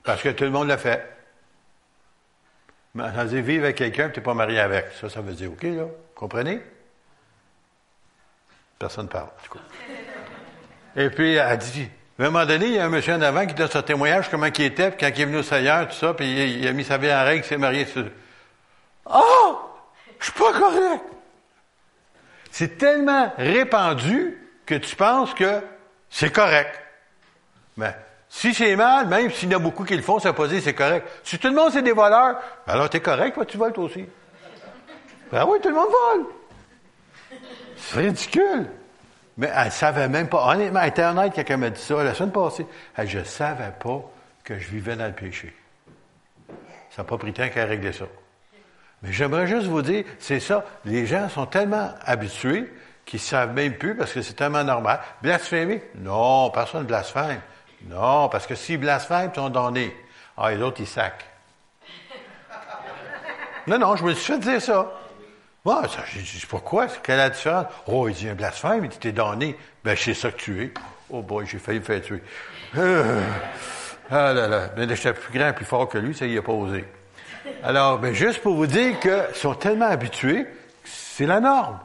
Parce 0.05 0.23
que 0.23 0.31
tout 0.31 0.45
le 0.45 0.51
monde 0.51 0.69
l'a 0.69 0.79
fait. 0.79 1.07
Ça 2.97 3.25
veut 3.25 3.41
vivre 3.41 3.65
avec 3.65 3.77
quelqu'un 3.77 4.09
que 4.09 4.15
tu 4.15 4.21
n'es 4.21 4.25
pas 4.25 4.35
marié 4.35 4.61
avec. 4.61 4.87
Ça, 5.01 5.09
ça 5.09 5.21
veut 5.21 5.33
dire 5.33 5.53
OK, 5.53 5.63
là. 5.63 5.85
Comprenez? 6.15 6.61
Personne 8.79 9.05
ne 9.05 9.11
parle, 9.11 9.29
du 9.43 9.49
coup. 9.49 9.59
Et 10.97 11.11
puis, 11.11 11.35
elle 11.35 11.59
dit, 11.59 11.89
à 12.19 12.23
un 12.23 12.31
moment 12.31 12.45
donné, 12.45 12.67
il 12.67 12.73
y 12.73 12.79
a 12.79 12.85
un 12.85 12.89
monsieur 12.89 13.15
en 13.15 13.23
avant 13.23 13.47
qui 13.47 13.55
donne 13.55 13.71
son 13.71 13.83
témoignage, 13.83 14.29
comment 14.31 14.47
il 14.47 14.65
était, 14.65 14.91
puis 14.91 14.99
quand 15.01 15.13
il 15.15 15.23
est 15.23 15.25
venu 15.25 15.39
au 15.39 15.43
Seigneur, 15.43 15.89
tout 15.89 15.95
ça, 15.95 16.15
puis 16.15 16.59
il, 16.59 16.67
a 16.67 16.73
mis 16.73 16.85
sa 16.85 16.99
vie 16.99 17.13
en 17.13 17.25
règle, 17.25 17.45
il 17.45 17.49
s'est 17.49 17.57
marié. 17.57 17.87
Oh, 19.07 19.59
je 20.19 20.25
suis 20.25 20.33
pas 20.35 20.53
correct! 20.53 21.05
C'est 22.51 22.77
tellement 22.77 23.33
répandu 23.39 24.37
que 24.67 24.75
tu 24.75 24.97
penses 24.97 25.33
que 25.35 25.63
c'est 26.11 26.33
correct. 26.33 26.79
Mais 27.77 27.95
si 28.33 28.55
c'est 28.55 28.77
mal, 28.77 29.09
même 29.09 29.29
s'il 29.33 29.51
y 29.51 29.55
en 29.55 29.59
a 29.59 29.61
beaucoup 29.61 29.85
qui 29.85 29.97
le 29.97 30.03
font, 30.03 30.21
ça 30.21 30.31
veut 30.31 30.37
pas 30.37 30.47
dire 30.47 30.63
c'est 30.63 30.73
correct. 30.73 31.07
Si 31.25 31.37
tout 31.37 31.49
le 31.49 31.55
monde 31.55 31.73
c'est 31.73 31.83
des 31.83 31.93
voleurs, 31.93 32.37
alors 32.65 32.89
tu 32.89 32.97
es 32.99 33.01
correct, 33.01 33.35
toi 33.35 33.45
tu 33.45 33.59
voles 33.59 33.73
toi 33.73 33.85
aussi. 33.85 34.07
Ben 35.33 35.45
oui, 35.49 35.59
tout 35.61 35.69
le 35.69 35.75
monde 35.75 35.89
vole. 35.89 36.27
C'est 37.77 37.99
ridicule. 37.99 38.71
Mais 39.37 39.51
elle 39.53 39.73
savait 39.73 40.09
même 40.09 40.29
pas. 40.29 40.47
Honnêtement, 40.49 40.81
elle 40.81 40.91
était 40.91 41.05
honnête 41.05 41.33
elle 41.37 41.57
m'a 41.57 41.71
dit 41.71 41.81
ça 41.81 42.05
la 42.05 42.15
semaine 42.15 42.31
passée. 42.31 42.67
Elle, 42.97 43.09
je 43.09 43.19
ne 43.19 43.25
savais 43.25 43.73
pas 43.83 44.01
que 44.45 44.59
je 44.59 44.69
vivais 44.69 44.95
dans 44.95 45.07
le 45.07 45.13
péché. 45.13 45.55
Ça 46.91 47.03
n'a 47.03 47.05
pas 47.05 47.19
pris 47.19 47.33
temps 47.33 47.49
qu'elle 47.49 47.69
réglé 47.69 47.93
ça. 47.93 48.05
Mais 49.03 49.13
j'aimerais 49.13 49.47
juste 49.47 49.67
vous 49.67 49.83
dire, 49.83 50.05
c'est 50.19 50.41
ça. 50.41 50.65
Les 50.85 51.07
gens 51.07 51.29
sont 51.29 51.47
tellement 51.47 51.91
habitués 52.05 52.73
qu'ils 53.07 53.19
ne 53.19 53.25
savent 53.25 53.55
même 53.55 53.75
plus 53.75 53.97
parce 53.97 54.13
que 54.13 54.23
c'est 54.23 54.35
tellement 54.35 54.63
normal. 54.63 55.01
Blasphémer? 55.23 55.83
Non, 55.97 56.51
personne 56.51 56.83
ne 56.83 56.87
blasphème. 56.87 57.41
Non, 57.87 58.29
parce 58.29 58.47
que 58.47 58.55
s'ils 58.55 58.79
blasphèment, 58.79 59.31
ils 59.33 59.35
sont 59.35 59.51
donnés. 59.51 59.97
Ah, 60.37 60.53
et 60.53 60.57
l'autre, 60.57 60.81
ils 60.81 60.87
sacent. 60.87 61.13
Non, 63.67 63.79
non, 63.79 63.97
je 63.97 64.05
me 64.05 64.15
suis 64.15 64.33
fait 64.33 64.39
dire 64.39 64.61
ça. 64.61 64.93
Moi, 65.65 65.87
ça, 65.89 66.01
je 66.07 66.21
dis, 66.21 66.47
pourquoi? 66.49 66.87
Quelle 67.03 67.17
est 67.17 67.19
la 67.19 67.31
différence? 67.31 67.67
Oh, 67.87 68.09
il 68.09 68.15
dit 68.15 68.29
un 68.29 68.35
blasphème, 68.35 68.85
il 68.85 68.89
dit, 68.89 68.99
t'es 68.99 69.13
donné. 69.13 69.57
Ben, 69.85 69.95
c'est 69.97 70.15
ça 70.15 70.31
que 70.31 70.39
tu 70.39 70.63
es. 70.63 70.73
Oh 71.11 71.23
boy, 71.23 71.47
j'ai 71.47 71.59
failli 71.59 71.81
me 71.81 71.85
faire 71.85 72.01
tuer. 72.01 72.23
Euh, 72.77 73.21
ah 74.11 74.33
là 74.33 74.49
là. 74.49 74.71
Mais 74.77 74.89
j'étais 74.89 75.13
plus 75.13 75.39
grand, 75.39 75.53
plus 75.53 75.65
fort 75.65 75.89
que 75.89 75.99
lui, 75.99 76.15
ça, 76.15 76.25
il 76.25 76.39
a 76.39 76.43
pas 76.43 76.53
osé. 76.53 76.85
Alors, 77.63 77.99
ben, 77.99 78.15
juste 78.15 78.41
pour 78.43 78.55
vous 78.55 78.67
dire 78.67 78.99
qu'ils 79.01 79.35
sont 79.35 79.55
tellement 79.55 79.89
habitués, 79.89 80.47
c'est 80.85 81.27
la 81.27 81.41
norme. 81.41 81.79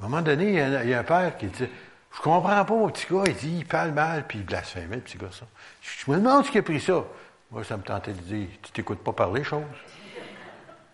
À 0.00 0.04
un 0.04 0.08
moment 0.08 0.22
donné, 0.22 0.48
il 0.48 0.90
y, 0.90 0.94
a, 0.94 0.98
un 0.98 1.04
père 1.04 1.36
qui 1.38 1.46
dit, 1.46 1.68
je 2.16 2.22
comprends 2.22 2.64
pas 2.64 2.74
mon 2.74 2.88
petit 2.88 3.06
gars, 3.12 3.24
il 3.26 3.34
dit, 3.34 3.56
il 3.58 3.66
parle 3.66 3.90
mal, 3.90 4.24
puis 4.26 4.38
il 4.38 4.44
blasphème, 4.44 4.90
le 4.90 5.00
petit 5.00 5.18
gars, 5.18 5.28
ça. 5.30 5.44
Je 5.82 6.10
me 6.10 6.16
demande 6.16 6.46
ce 6.46 6.50
qui 6.50 6.58
a 6.58 6.62
pris 6.62 6.80
ça. 6.80 7.04
Moi, 7.50 7.62
ça 7.62 7.76
me 7.76 7.82
tentait 7.82 8.12
de 8.12 8.20
dire, 8.20 8.48
tu 8.62 8.72
t'écoutes 8.72 9.04
pas 9.04 9.12
parler, 9.12 9.44
chose. 9.44 9.62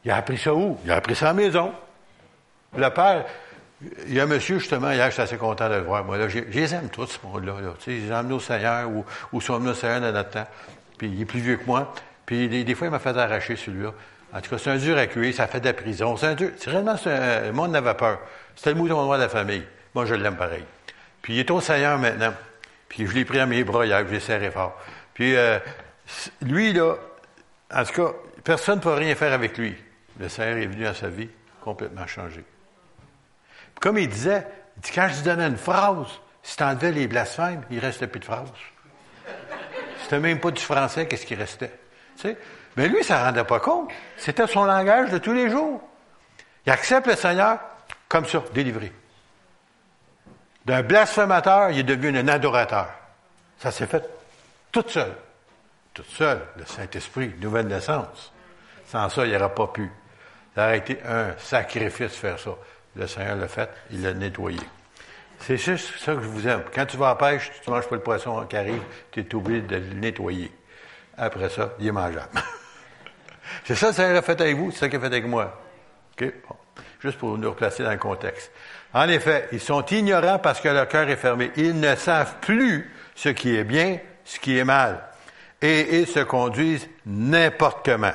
Il 0.05 0.11
a 0.11 0.17
appris 0.17 0.37
ça 0.37 0.52
où? 0.52 0.79
Il 0.85 0.91
a 0.91 0.97
appris 0.97 1.14
ça 1.14 1.26
à 1.26 1.29
la 1.29 1.35
maison. 1.35 1.73
Le 2.76 2.88
père, 2.91 3.25
il 4.07 4.14
y 4.14 4.21
a 4.21 4.25
un 4.25 4.26
monsieur, 4.26 4.59
justement, 4.59 4.91
hier, 4.91 5.07
je 5.07 5.12
suis 5.12 5.23
assez 5.23 5.37
content 5.37 5.69
de 5.69 5.75
le 5.75 5.83
voir. 5.83 6.05
Moi, 6.05 6.19
là, 6.19 6.29
je 6.29 6.41
les 6.41 6.75
aime 6.75 6.88
tous, 6.88 7.07
ce 7.07 7.19
monde-là. 7.25 7.55
Là. 7.61 7.75
Tu 7.79 7.85
sais, 7.85 8.05
ils 8.05 8.12
ont 8.12 8.17
amené 8.17 8.35
au 8.35 8.41
Seigneur 8.41 8.91
ou, 8.91 9.05
ou 9.33 9.41
sont 9.41 9.55
amenés 9.55 9.71
au 9.71 9.75
Seigneur 9.75 10.00
dans 10.00 10.12
notre 10.12 10.31
temps. 10.31 10.47
Puis 10.99 11.09
il 11.09 11.23
est 11.23 11.25
plus 11.25 11.41
vieux 11.41 11.57
que 11.57 11.67
moi. 11.67 11.93
Puis 12.26 12.49
des, 12.49 12.75
fois, 12.75 12.88
il 12.88 12.91
m'a 12.91 12.99
fait 12.99 13.17
arracher 13.17 13.55
celui-là. 13.55 13.93
En 14.35 14.41
tout 14.41 14.50
cas, 14.50 14.59
c'est 14.59 14.71
un 14.71 14.76
dur 14.76 14.97
à 14.99 15.07
cuire, 15.07 15.33
ça 15.35 15.47
fait 15.47 15.61
de 15.61 15.67
la 15.67 15.73
prison. 15.73 16.17
C'est 16.17 16.26
un 16.26 16.35
dur. 16.35 16.50
C'est 16.57 16.71
réellement, 16.71 16.97
un, 17.07 17.41
le 17.47 17.52
monde 17.52 17.71
n'avait 17.71 17.95
peur. 17.95 18.19
C'était 18.57 18.71
le 18.71 18.76
mouton 18.76 19.02
droit 19.02 19.19
de 19.19 19.23
la 19.23 19.29
famille. 19.29 19.64
Moi, 19.95 20.05
je 20.07 20.14
l'aime 20.14 20.37
pareil. 20.37 20.64
Puis 21.23 21.35
il 21.35 21.41
est 21.41 21.50
au 21.50 21.61
Seigneur 21.61 21.99
maintenant. 21.99 22.35
Puis 22.88 23.07
je 23.07 23.14
l'ai 23.14 23.25
pris 23.25 23.38
à 23.38 23.47
mes 23.47 23.64
bras 23.64 23.87
hier, 23.87 24.07
je 24.07 24.12
l'ai 24.12 24.21
serré 24.21 24.50
fort. 24.50 24.79
Puis 25.14 25.35
euh, 25.35 25.59
lui, 26.43 26.73
là, 26.73 26.97
en 27.73 27.85
tout 27.85 27.93
cas, 27.93 28.12
personne 28.45 28.76
ne 28.76 28.83
peut 28.83 28.93
rien 28.93 29.14
faire 29.14 29.33
avec 29.33 29.57
lui. 29.57 29.75
Le 30.19 30.29
Seigneur 30.29 30.59
est 30.59 30.67
venu 30.67 30.87
à 30.87 30.95
sa 30.95 31.09
vie 31.09 31.31
complètement 31.62 32.07
changé. 32.07 32.45
Comme 33.81 33.99
il 33.99 34.09
disait, 34.09 34.47
il 34.76 34.83
dit, 34.83 34.91
quand 34.95 35.09
je 35.09 35.17
lui 35.17 35.23
donnais 35.23 35.47
une 35.47 35.57
phrase, 35.57 36.07
si 36.43 36.57
tu 36.57 36.62
enlevais 36.62 36.93
les 36.93 37.07
blasphèmes, 37.07 37.62
il 37.71 37.76
ne 37.76 37.83
restait 37.83 38.07
plus 38.07 38.21
de 38.21 38.25
phrase. 38.25 38.49
C'était 40.02 40.19
même 40.19 40.41
pas 40.41 40.50
du 40.50 40.61
français, 40.61 41.07
qu'est-ce 41.07 41.25
qui 41.25 41.35
restait? 41.35 41.73
Tu 42.17 42.23
sais? 42.23 42.37
Mais 42.76 42.88
lui, 42.88 43.02
ça 43.05 43.21
ne 43.21 43.25
rendait 43.25 43.45
pas 43.45 43.61
compte. 43.61 43.91
C'était 44.17 44.47
son 44.47 44.64
langage 44.64 45.11
de 45.11 45.19
tous 45.19 45.33
les 45.33 45.50
jours. 45.50 45.81
Il 46.67 46.73
accepte 46.73 47.07
le 47.07 47.17
Seigneur 47.17 47.59
comme 48.09 48.26
ça, 48.26 48.43
délivré. 48.52 48.93
D'un 50.64 50.83
blasphémateur, 50.83 51.71
il 51.71 51.81
est 51.81 51.83
devenu 51.83 52.19
un 52.19 52.28
adorateur. 52.28 52.88
Ça 53.59 53.71
s'est 53.71 53.87
fait 53.87 54.09
tout 54.71 54.85
seul. 54.87 55.12
Tout 55.95 56.04
seul, 56.04 56.40
le 56.57 56.64
Saint-Esprit, 56.64 57.35
nouvelle 57.40 57.66
naissance. 57.66 58.33
Sans 58.87 59.09
ça, 59.09 59.26
il 59.26 59.33
n'aurait 59.33 59.54
pas 59.54 59.66
pu. 59.66 59.90
Ça 60.54 60.66
aurait 60.66 60.78
été 60.78 60.99
un 61.04 61.37
sacrifice 61.38 62.12
faire 62.12 62.38
ça. 62.38 62.50
Le 62.97 63.07
Seigneur 63.07 63.37
l'a 63.37 63.49
fait, 63.49 63.71
il 63.90 64.02
l'a 64.02 64.14
nettoyé. 64.14 64.61
C'est 65.40 65.57
juste 65.57 65.99
ça 65.99 66.14
que 66.14 66.23
je 66.23 66.28
vous 66.28 66.47
aime. 66.47 66.62
Quand 66.75 66.87
tu 66.87 66.97
vas 66.97 67.07
à 67.07 67.09
la 67.11 67.14
pêche, 67.16 67.50
tu 67.62 67.71
ne 67.71 67.75
manges 67.75 67.88
pas 67.88 67.97
le 67.97 68.02
poisson 68.02 68.45
qui 68.47 68.57
arrive, 68.57 68.83
tu 69.11 69.21
es 69.21 69.35
obligé 69.35 69.62
de 69.62 69.76
le 69.76 69.95
nettoyer. 69.95 70.52
Après 71.16 71.49
ça, 71.49 71.73
il 71.81 71.88
est 71.88 71.92
mangeable. 71.92 72.31
c'est 73.64 73.75
ça 73.75 73.87
que 73.87 73.90
le 73.90 73.97
Seigneur 73.97 74.19
a 74.19 74.23
fait 74.23 74.40
avec 74.40 74.57
vous, 74.57 74.71
c'est 74.71 74.78
ça 74.78 74.88
qu'il 74.88 74.99
a 74.99 75.00
fait 75.00 75.07
avec 75.07 75.26
moi. 75.26 75.61
OK? 76.12 76.33
Juste 77.03 77.19
pour 77.19 77.37
nous 77.37 77.51
replacer 77.51 77.83
dans 77.83 77.91
le 77.91 77.99
contexte. 77.99 78.53
En 78.95 79.09
effet, 79.09 79.49
ils 79.53 79.61
sont 79.61 79.85
ignorants 79.87 80.39
parce 80.39 80.61
que 80.61 80.69
leur 80.69 80.87
cœur 80.87 81.09
est 81.09 81.17
fermé. 81.17 81.51
Ils 81.57 81.79
ne 81.79 81.97
savent 81.97 82.37
plus 82.41 82.91
ce 83.15 83.31
qui 83.31 83.57
est 83.57 83.65
bien, 83.65 83.99
ce 84.25 84.39
qui 84.39 84.57
est 84.57 84.65
mal. 84.65 85.03
Et 85.61 86.01
ils 86.01 86.07
se 86.07 86.21
conduisent 86.21 86.89
n'importe 87.07 87.85
comment. 87.85 88.13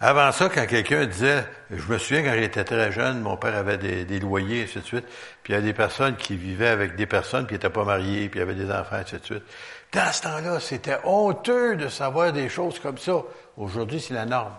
Avant 0.00 0.32
ça, 0.32 0.50
quand 0.50 0.66
quelqu'un 0.66 1.06
disait, 1.06 1.44
je 1.70 1.90
me 1.90 1.96
souviens 1.96 2.22
quand 2.24 2.34
j'étais 2.34 2.64
très 2.64 2.92
jeune, 2.92 3.20
mon 3.20 3.38
père 3.38 3.56
avait 3.56 3.78
des, 3.78 4.20
loyers, 4.20 4.60
et 4.60 4.64
ainsi 4.64 4.80
de 4.80 4.84
suite, 4.84 5.06
puis 5.42 5.52
il 5.52 5.56
y 5.56 5.58
a 5.58 5.62
des 5.62 5.72
personnes 5.72 6.16
qui 6.16 6.36
vivaient 6.36 6.68
avec 6.68 6.94
des 6.96 7.06
personnes 7.06 7.46
qui 7.46 7.54
n'étaient 7.54 7.70
pas 7.70 7.84
mariées, 7.84 8.28
puis 8.28 8.40
avait 8.40 8.54
des 8.54 8.70
enfants, 8.70 8.96
et 8.96 9.00
ainsi 9.00 9.16
de 9.16 9.24
suite. 9.24 9.44
Dans 9.92 10.12
ce 10.12 10.22
temps-là, 10.22 10.60
c'était 10.60 10.98
honteux 11.04 11.76
de 11.76 11.88
savoir 11.88 12.32
des 12.32 12.50
choses 12.50 12.78
comme 12.80 12.98
ça. 12.98 13.22
Aujourd'hui, 13.56 14.00
c'est 14.00 14.12
la 14.12 14.26
norme. 14.26 14.52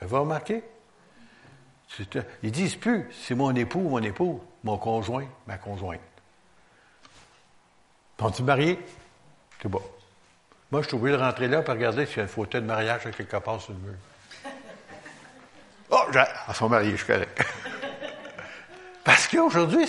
Vous 0.00 0.06
avez 0.06 0.16
remarqué? 0.16 0.64
Ils 2.42 2.50
disent 2.50 2.76
plus, 2.76 3.08
c'est 3.12 3.34
mon 3.34 3.54
époux, 3.54 3.80
mon 3.80 4.02
époux, 4.02 4.42
mon 4.64 4.78
conjoint, 4.78 5.26
ma 5.46 5.58
conjointe. 5.58 6.00
Sont-ils 8.18 8.44
mariés? 8.44 8.78
C'est 9.60 9.68
bon. 9.68 9.82
Moi, 10.70 10.80
je 10.82 10.86
suis 10.88 10.96
obligé 10.96 11.16
de 11.16 11.22
rentrer 11.22 11.48
là 11.48 11.60
pour 11.62 11.74
regarder 11.74 12.06
s'il 12.06 12.18
y 12.18 12.20
a 12.20 12.22
une 12.22 12.28
photo 12.28 12.60
de 12.60 12.64
mariage 12.64 13.02
quelque 13.16 13.36
part 13.36 13.60
sur 13.60 13.72
le 13.72 13.78
mur. 13.80 13.94
Oh, 15.90 16.04
ils 16.48 16.54
sont 16.54 16.68
mariés, 16.68 16.96
je 16.96 17.04
suis. 17.04 17.12
Parce 19.04 19.26
qu'aujourd'hui, 19.28 19.86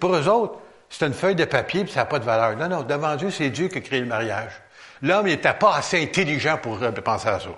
pour 0.00 0.14
eux 0.16 0.26
autres, 0.26 0.58
c'est 0.88 1.06
une 1.06 1.12
feuille 1.12 1.36
de 1.36 1.44
papier 1.44 1.82
et 1.82 1.86
ça 1.86 2.00
n'a 2.00 2.06
pas 2.06 2.18
de 2.18 2.24
valeur. 2.24 2.56
Non, 2.56 2.68
non, 2.68 2.82
devant 2.82 3.14
Dieu, 3.16 3.30
c'est 3.30 3.50
Dieu 3.50 3.68
qui 3.68 3.78
a 3.78 3.80
créé 3.82 4.00
le 4.00 4.06
mariage. 4.06 4.52
L'homme 5.02 5.26
n'était 5.26 5.54
pas 5.54 5.76
assez 5.76 6.02
intelligent 6.02 6.58
pour 6.58 6.78
penser 7.04 7.28
à 7.28 7.38
ça. 7.38 7.50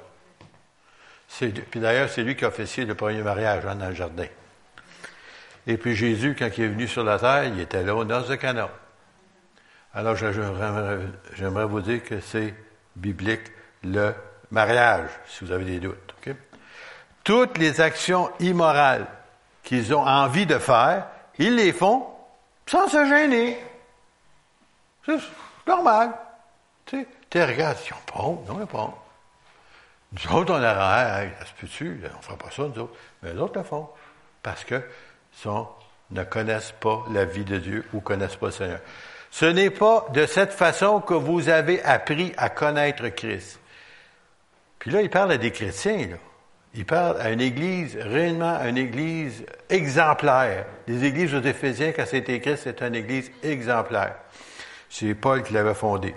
Puis 1.29 1.81
d'ailleurs, 1.81 2.09
c'est 2.09 2.23
lui 2.23 2.37
qui 2.37 2.45
a 2.45 2.49
officié 2.49 2.85
le 2.85 2.95
premier 2.95 3.23
mariage 3.23 3.65
hein, 3.67 3.75
dans 3.75 3.89
le 3.89 3.95
jardin. 3.95 4.27
Et 5.67 5.77
puis 5.77 5.95
Jésus, 5.95 6.37
quand 6.39 6.49
il 6.57 6.65
est 6.65 6.69
venu 6.69 6.87
sur 6.87 7.05
la 7.05 7.19
terre, 7.19 7.45
il 7.45 7.61
était 7.61 7.83
là 7.83 7.95
au 7.95 8.05
noces 8.05 8.29
de. 8.29 8.39
Alors, 9.95 10.17
j'aimerais 10.17 11.67
vous 11.67 11.81
dire 11.81 12.03
que 12.03 12.21
c'est 12.21 12.55
biblique 12.97 13.43
le 13.83 14.13
mariage, 14.51 15.09
si 15.29 15.45
vous 15.45 15.53
avez 15.53 15.65
des 15.65 15.81
doutes. 15.81 16.15
Toutes 17.23 17.57
les 17.57 17.81
actions 17.81 18.31
immorales 18.39 19.07
qu'ils 19.63 19.95
ont 19.95 20.07
envie 20.07 20.45
de 20.45 20.59
faire, 20.59 21.07
ils 21.39 21.57
les 21.57 21.73
font 21.73 22.07
sans 22.67 22.87
se 22.89 23.05
gêner. 23.07 23.59
C'est 25.07 25.19
normal. 25.67 26.13
Tu 26.85 27.07
sais, 27.33 27.45
regardes, 27.45 27.79
ils 27.87 27.93
ont 27.95 28.13
pas 28.13 28.23
honte. 28.23 28.49
Non, 28.49 28.55
ils 28.57 28.61
n'ont 28.61 28.67
pas 28.67 28.79
honte. 28.79 29.04
Nous 30.15 30.37
autres, 30.37 30.53
on 30.53 30.63
a 30.63 31.23
hey, 31.23 31.31
ça 31.41 31.47
se 31.47 31.53
peut-tu? 31.61 32.01
On 32.13 32.17
ne 32.17 32.23
fera 32.23 32.37
pas 32.37 32.51
ça, 32.51 32.63
nous 32.63 32.83
autres. 32.83 32.95
Mais 33.23 33.33
les 33.33 33.41
autres 33.41 33.59
le 33.59 33.65
font. 33.65 33.89
Parce 34.43 34.65
que 34.65 34.81
sont, 35.33 35.69
ne 36.11 36.23
connaissent 36.23 36.75
pas 36.79 37.05
la 37.11 37.25
vie 37.25 37.45
de 37.45 37.59
Dieu 37.59 37.85
ou 37.93 38.01
connaissent 38.01 38.37
pas 38.37 38.47
le 38.47 38.53
Seigneur. 38.53 38.81
Ce 39.31 39.47
n'est 39.47 39.71
pas 39.71 40.07
de 40.13 40.27
cette 40.27 40.53
façon 40.53 41.01
que 41.01 41.15
vous 41.15 41.49
avez 41.49 41.83
appris 41.83 42.33
à 42.37 42.49
connaître 42.49 43.09
Christ. 43.09 43.59
Puis 44.79 44.93
là, 44.93 45.03
il 45.03 45.11
parle 45.11 45.33
à 45.33 45.39
des 45.39 45.51
chrétiens, 45.51 46.07
là. 46.09 46.17
Il 46.77 46.85
parle 46.85 47.21
à 47.21 47.31
une 47.31 47.41
église, 47.41 47.97
réellement 47.97 48.59
une 48.65 48.79
église 48.79 49.47
exemplaire. 49.71 50.67
Les 50.89 51.05
églises 51.05 51.33
aux 51.33 51.41
Éphésiens, 51.41 51.93
quand 51.93 52.05
c'est 52.05 52.29
écrit, 52.29 52.57
c'est 52.57 52.83
une 52.83 52.97
église 52.97 53.31
exemplaire. 53.45 54.17
C'est 54.91 55.15
Paul 55.15 55.45
qui 55.45 55.53
l'avait 55.53 55.75
fondée. 55.75 56.15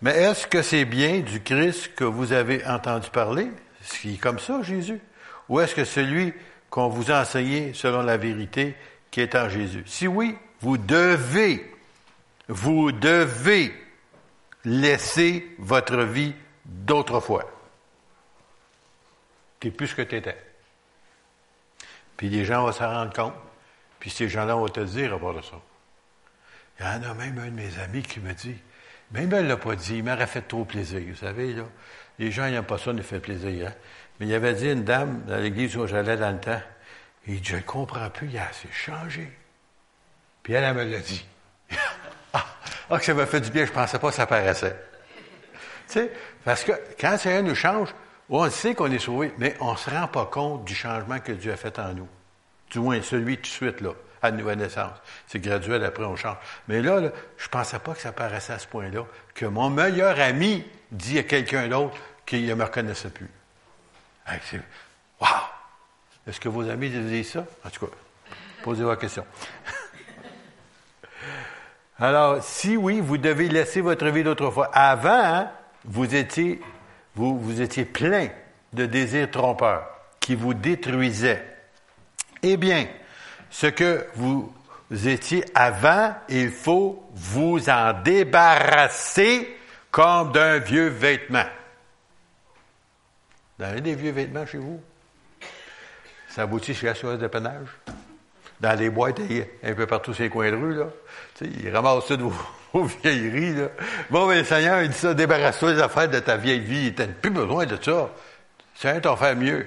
Mais 0.00 0.12
est-ce 0.12 0.46
que 0.46 0.62
c'est 0.62 0.84
bien 0.84 1.20
du 1.20 1.42
Christ 1.42 1.94
que 1.94 2.04
vous 2.04 2.32
avez 2.32 2.64
entendu 2.66 3.10
parler? 3.10 3.50
Est-ce 3.80 4.00
qu'il 4.00 4.14
est 4.14 4.18
comme 4.18 4.38
ça, 4.38 4.62
Jésus? 4.62 5.00
Ou 5.48 5.60
est-ce 5.60 5.74
que 5.74 5.84
celui 5.84 6.32
qu'on 6.70 6.88
vous 6.88 7.10
a 7.10 7.22
enseigné 7.22 7.72
selon 7.74 8.02
la 8.02 8.16
vérité 8.16 8.76
qui 9.10 9.20
est 9.20 9.34
en 9.34 9.48
Jésus? 9.48 9.82
Si 9.86 10.06
oui, 10.06 10.36
vous 10.60 10.78
devez, 10.78 11.74
vous 12.48 12.92
devez 12.92 13.74
laisser 14.64 15.54
votre 15.58 15.98
vie 15.98 16.34
d'autrefois. 16.64 17.50
Tu 19.60 19.68
n'es 19.68 19.72
plus 19.72 19.88
ce 19.88 19.94
que 19.94 20.02
tu 20.02 20.16
étais. 20.16 20.36
Puis 22.16 22.28
les 22.28 22.44
gens 22.44 22.64
vont 22.64 22.72
s'en 22.72 22.90
rendre 22.90 23.12
compte. 23.12 23.34
Puis 23.98 24.10
ces 24.10 24.28
gens-là 24.28 24.54
vont 24.54 24.68
te 24.68 24.80
dire 24.80 25.14
à 25.14 25.18
part 25.18 25.34
de 25.34 25.42
ça. 25.42 25.60
Il 26.78 26.86
y 26.86 26.88
en 26.88 27.10
a 27.10 27.14
même 27.14 27.38
un 27.38 27.46
de 27.46 27.50
mes 27.50 27.78
amis 27.80 28.02
qui 28.02 28.20
me 28.20 28.32
dit, 28.32 28.56
même 29.12 29.32
elle 29.32 29.44
ne 29.44 29.48
l'a 29.48 29.56
pas 29.56 29.74
dit, 29.74 29.98
il 29.98 30.04
m'aurait 30.04 30.26
fait 30.26 30.42
trop 30.42 30.64
plaisir. 30.64 31.00
Vous 31.08 31.16
savez, 31.16 31.54
là, 31.54 31.64
les 32.18 32.30
gens 32.30 32.48
n'aiment 32.48 32.64
pas 32.64 32.78
ça, 32.78 32.92
nous 32.92 33.02
fait 33.02 33.20
plaisir. 33.20 33.68
Hein? 33.68 33.72
Mais 34.20 34.26
il 34.26 34.34
avait 34.34 34.54
dit 34.54 34.70
une 34.70 34.84
dame 34.84 35.22
dans 35.26 35.36
l'église 35.36 35.76
où 35.76 35.86
j'allais 35.86 36.16
dans 36.16 36.30
le 36.30 36.40
temps, 36.40 36.60
il 37.26 37.40
dit, 37.40 37.48
je 37.50 37.56
ne 37.56 37.60
comprends 37.62 38.10
plus, 38.10 38.28
il 38.28 38.38
a 38.38 38.48
assez 38.48 38.68
changé. 38.72 39.30
Puis 40.42 40.52
elle, 40.52 40.64
elle 40.64 40.74
me 40.74 40.84
l'a 40.84 40.98
dit. 40.98 41.24
ah, 42.32 42.44
que 42.90 43.04
ça 43.04 43.14
m'a 43.14 43.26
fait 43.26 43.40
du 43.40 43.50
bien, 43.50 43.64
je 43.64 43.70
ne 43.70 43.74
pensais 43.74 43.98
pas 43.98 44.08
que 44.08 44.14
ça 44.14 44.26
paraissait. 44.26 44.76
Tu 45.86 45.94
sais, 45.94 46.12
parce 46.44 46.64
que 46.64 46.72
quand 47.00 47.16
un 47.24 47.42
nous 47.42 47.54
change, 47.54 47.94
on 48.28 48.48
sait 48.50 48.74
qu'on 48.74 48.90
est 48.90 48.98
sauvé, 48.98 49.32
mais 49.38 49.56
on 49.60 49.72
ne 49.72 49.76
se 49.76 49.88
rend 49.88 50.06
pas 50.06 50.26
compte 50.26 50.64
du 50.64 50.74
changement 50.74 51.18
que 51.18 51.32
Dieu 51.32 51.52
a 51.52 51.56
fait 51.56 51.78
en 51.78 51.94
nous. 51.94 52.08
Du 52.70 52.80
moins, 52.80 53.00
celui 53.00 53.36
tout 53.36 53.42
de 53.42 53.46
suite, 53.46 53.80
là, 53.80 53.92
à 54.22 54.30
la 54.30 54.36
nouvelle 54.36 54.58
naissance. 54.58 54.92
C'est 55.26 55.38
graduel, 55.38 55.84
après 55.84 56.04
on 56.04 56.16
change. 56.16 56.36
Mais 56.68 56.82
là, 56.82 57.00
je 57.36 57.44
ne 57.44 57.50
pensais 57.50 57.78
pas 57.78 57.94
que 57.94 58.00
ça 58.00 58.12
paraissait 58.12 58.52
à 58.52 58.58
ce 58.58 58.66
point-là, 58.66 59.04
que 59.34 59.46
mon 59.46 59.70
meilleur 59.70 60.18
ami 60.20 60.64
dit 60.90 61.18
à 61.18 61.22
quelqu'un 61.22 61.68
d'autre 61.68 61.96
qu'il 62.26 62.46
ne 62.46 62.54
me 62.54 62.64
reconnaissait 62.64 63.10
plus. 63.10 63.30
Wow! 65.20 65.28
Est-ce 66.26 66.40
que 66.40 66.48
vos 66.48 66.68
amis 66.68 66.90
disent 66.90 67.32
ça? 67.32 67.46
En 67.64 67.70
tout 67.70 67.86
cas, 67.86 67.92
posez 68.62 68.84
vos 68.84 68.96
questions. 68.96 69.26
Alors, 71.98 72.42
si 72.42 72.76
oui, 72.76 73.00
vous 73.00 73.18
devez 73.18 73.48
laisser 73.48 73.80
votre 73.80 74.06
vie 74.08 74.22
d'autrefois. 74.22 74.70
Avant, 74.72 75.24
hein, 75.24 75.50
vous 75.84 76.14
étiez, 76.14 76.60
vous, 77.14 77.38
vous 77.38 77.60
étiez 77.60 77.84
plein 77.84 78.28
de 78.72 78.86
désirs 78.86 79.30
trompeurs 79.30 79.86
qui 80.20 80.34
vous 80.34 80.54
détruisaient. 80.54 81.44
Eh 82.42 82.56
bien, 82.56 82.86
ce 83.50 83.66
que 83.66 84.06
vous 84.14 84.52
étiez 84.90 85.44
avant, 85.54 86.14
il 86.28 86.50
faut 86.50 87.02
vous 87.14 87.68
en 87.68 87.92
débarrasser 88.02 89.56
comme 89.90 90.32
d'un 90.32 90.58
vieux 90.58 90.88
vêtement. 90.88 91.46
Vous 93.58 93.64
avez 93.64 93.80
des 93.80 93.94
vieux 93.94 94.12
vêtements 94.12 94.46
chez 94.46 94.58
vous? 94.58 94.80
Ça 96.28 96.42
aboutit 96.42 96.74
chez 96.74 96.86
la 96.86 96.94
soirée 96.94 97.18
de 97.18 97.26
peinage? 97.26 97.68
Dans 98.60 98.78
les 98.78 98.90
boîtes, 98.90 99.20
un 99.62 99.74
peu 99.74 99.86
partout 99.86 100.12
sur 100.14 100.24
les 100.24 100.30
coins 100.30 100.50
de 100.50 100.56
rue, 100.56 100.74
là. 100.74 100.86
Ils 101.40 101.70
ramassent 101.70 102.06
toutes 102.06 102.20
vos, 102.20 102.32
vos 102.72 102.84
vieilleries. 102.84 103.68
Bon, 104.10 104.26
mais 104.26 104.38
le 104.40 104.44
Seigneur, 104.44 104.82
il 104.82 104.90
dit 104.90 104.96
ça, 104.96 105.14
débarrasse-toi 105.14 105.74
des 105.74 105.80
affaires 105.80 106.08
de 106.08 106.18
ta 106.18 106.36
vieille 106.36 106.60
vie. 106.60 106.94
Tu 106.94 107.02
n'as 107.02 107.08
plus 107.08 107.30
besoin 107.30 107.66
de 107.66 107.78
ça. 107.80 108.10
C'est 108.74 109.00
t'en 109.00 109.16
faire 109.16 109.36
mieux. 109.36 109.66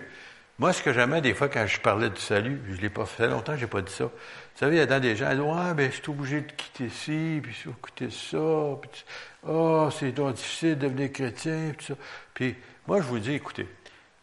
Moi, 0.61 0.73
ce 0.73 0.83
que 0.83 0.93
j'aimais 0.93 1.21
des 1.21 1.33
fois 1.33 1.49
quand 1.49 1.65
je 1.65 1.79
parlais 1.79 2.11
du 2.11 2.21
salut, 2.21 2.61
je 2.67 2.73
ne 2.73 2.81
l'ai 2.81 2.91
pas 2.91 3.07
fait 3.07 3.27
longtemps, 3.27 3.55
je 3.55 3.61
n'ai 3.61 3.67
pas 3.67 3.81
dit 3.81 3.91
ça. 3.91 4.03
Vous 4.03 4.11
savez, 4.53 4.75
il 4.75 4.77
y 4.77 4.81
a 4.81 4.99
des 4.99 5.15
gens 5.15 5.29
qui 5.31 5.35
disent 5.35 5.43
Ouais, 5.43 5.73
ben, 5.73 5.91
je 5.91 5.95
suis 5.95 6.11
obligé 6.11 6.41
de 6.41 6.51
quitter 6.51 6.87
ci, 6.89 7.39
puis 7.41 7.55
quitter 7.83 8.11
ça, 8.11 8.77
puis 8.79 9.03
oh, 9.47 9.89
c'est 9.89 10.11
donc 10.11 10.35
difficile 10.35 10.77
de 10.77 10.87
devenir 10.87 11.11
chrétien, 11.11 11.73
puis 11.75 11.87
ça. 11.87 11.93
Puis 12.35 12.55
moi, 12.85 13.01
je 13.01 13.07
vous 13.07 13.17
dis, 13.17 13.33
écoutez, 13.33 13.67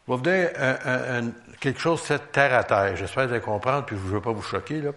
vous 0.07 0.17
donner 0.17 0.49
quelque 1.59 1.81
chose 1.81 2.07
de 2.07 2.19
terre 2.19 2.55
à 2.55 2.63
terre. 2.63 2.95
J'espère 2.95 3.25
allez 3.25 3.41
comprendre, 3.41 3.87
puis 3.87 3.97
je 3.97 4.03
ne 4.03 4.07
veux 4.07 4.21
pas 4.21 4.31
vous 4.31 4.41
choquer. 4.41 4.81
Là. 4.81 4.93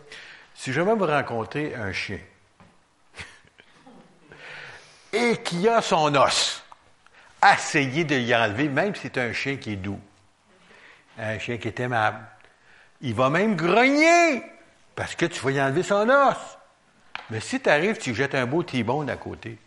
Si 0.54 0.72
jamais 0.72 0.94
vous 0.94 1.08
rencontrez 1.08 1.74
un 1.74 1.92
chien 1.92 2.20
et 5.12 5.38
qui 5.38 5.68
a 5.68 5.82
son 5.82 6.14
os, 6.14 6.64
essayez 7.52 8.04
de 8.04 8.14
y 8.14 8.36
enlever, 8.36 8.70
même 8.70 8.94
si 8.94 9.02
c'est 9.02 9.18
un 9.18 9.34
chien 9.34 9.56
qui 9.56 9.74
est 9.74 9.78
doux 9.78 10.00
un 11.22 11.40
chien 11.40 11.58
qui 11.58 11.68
est 11.68 11.80
aimable. 11.80 12.20
Il 13.02 13.14
va 13.14 13.30
même 13.30 13.56
grogner 13.56 14.44
parce 14.96 15.16
que 15.16 15.26
tu 15.26 15.40
vas 15.42 15.52
y 15.52 15.62
enlever 15.62 15.84
son 15.84 16.10
os. 16.10 16.58
Mais 17.30 17.40
si 17.40 17.60
tu 17.60 17.70
arrives, 17.70 17.98
tu 17.98 18.14
jettes 18.14 18.36
un 18.36 18.46
beau 18.46 18.64
T-bone 18.64 19.10
à 19.10 19.16
côté. 19.16 19.58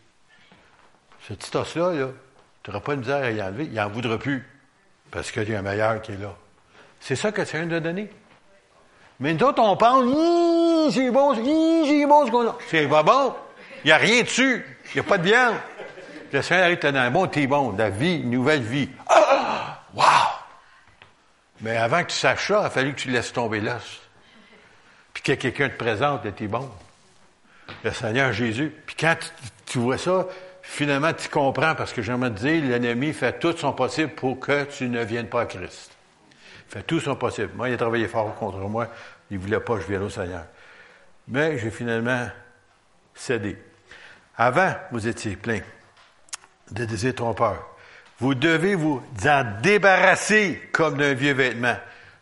Ce 1.27 1.33
petit 1.33 1.57
os-là, 1.57 1.93
là, 1.93 2.09
tu 2.63 2.71
n'auras 2.71 2.83
pas 2.83 2.95
de 2.95 3.01
misère 3.01 3.25
à 3.25 3.31
y 3.31 3.43
enlever. 3.43 3.65
Il 3.65 3.75
n'en 3.75 3.89
voudra 3.89 4.19
plus 4.19 4.47
parce 5.11 5.31
qu'il 5.31 5.49
y 5.49 5.55
a 5.55 5.59
un 5.59 5.63
meilleur 5.63 6.03
qui 6.03 6.13
est 6.13 6.17
là. 6.17 6.35
C'est 7.01 7.17
ça 7.17 7.33
que 7.33 7.45
Seigneur 7.45 7.69
nous 7.69 7.77
a 7.77 7.81
donné. 7.81 8.11
Mais 9.21 9.33
nous 9.33 9.47
autres, 9.47 9.63
on 9.63 9.77
pense, 9.77 10.05
c'est 10.93 11.11
bon, 11.11 11.35
c'est 11.35 12.07
bon 12.07 12.27
ce 12.27 12.31
qu'on 12.31 12.49
a. 12.49 12.59
C'est 12.69 12.89
pas 12.89 13.03
bon. 13.03 13.35
Il 13.85 13.89
n'y 13.89 13.93
a 13.93 13.97
rien 13.97 14.23
dessus. 14.23 14.65
Il 14.87 14.95
n'y 14.95 15.01
a 15.01 15.05
pas 15.05 15.19
de 15.19 15.25
viande. 15.25 15.55
Le 16.33 16.43
Seigneur 16.43 16.65
arrive, 16.65 16.79
tu 16.79 16.87
un 16.87 17.11
bon 17.11 17.27
T-bone, 17.27 17.77
la 17.79 17.91
vie, 17.91 18.17
une 18.17 18.31
nouvelle 18.31 18.63
vie. 18.63 18.89
Ah! 19.07 19.83
Wow! 19.95 20.24
Mais 21.65 21.79
avant 21.79 22.03
que 22.03 22.11
tu 22.11 22.17
saches 22.17 22.49
ça, 22.49 22.61
il 22.61 22.67
a 22.67 22.71
fallu 22.71 22.93
que 22.93 23.01
tu 23.01 23.11
laisses 23.11 23.33
tomber 23.33 23.59
l'os. 23.59 24.03
Puis 25.15 25.23
que 25.23 25.33
quelqu'un 25.33 25.71
te 25.71 25.77
présente 25.77 26.35
tes 26.37 26.47
bon. 26.47 26.71
Le 27.83 27.91
Seigneur 27.91 28.35
Jésus. 28.35 28.71
Puis 28.85 28.95
quand 29.01 29.17
tu, 29.65 29.79
vois 29.79 29.97
ça, 29.97 30.27
finalement, 30.61 31.15
tu 31.15 31.31
comprends, 31.31 31.75
parce 31.75 31.95
que 31.95 32.03
j'aimerais 32.03 32.31
te 32.33 32.41
dire, 32.41 32.63
l'ennemi 32.65 33.15
fait 33.15 33.39
tout 33.39 33.57
son 33.57 33.73
possible 33.73 34.11
pour 34.11 34.39
que 34.39 34.65
tu 34.65 34.91
ne 34.91 35.03
viennes 35.05 35.29
pas 35.29 35.41
à 35.41 35.47
Christ. 35.47 35.91
Il 36.69 36.73
fait 36.75 36.83
tout 36.83 37.01
son 37.01 37.17
possible. 37.17 37.53
Moi, 37.55 37.71
il 37.71 37.75
a 37.75 37.79
travaillé 37.79 38.09
fort 38.09 38.35
contre 38.35 38.59
moi. 38.59 38.89
Il 39.31 39.39
ne 39.39 39.43
voulait 39.43 39.61
pas 39.61 39.77
que 39.77 39.81
je 39.81 39.87
vienne 39.87 40.03
au 40.03 40.11
Seigneur. 40.11 40.45
Mais 41.29 41.57
j'ai 41.57 41.71
finalement 41.71 42.29
cédé. 43.15 43.57
Avant, 44.37 44.75
vous 44.91 45.09
étiez 45.09 45.35
plein 45.37 45.61
de 46.73 46.85
désirs 46.85 47.15
trompeurs. 47.15 47.74
Vous 48.21 48.35
devez 48.35 48.75
vous 48.75 49.03
en 49.27 49.45
débarrasser 49.63 50.61
comme 50.73 50.99
d'un 50.99 51.15
vieux 51.15 51.35
vêtement. 51.35 51.77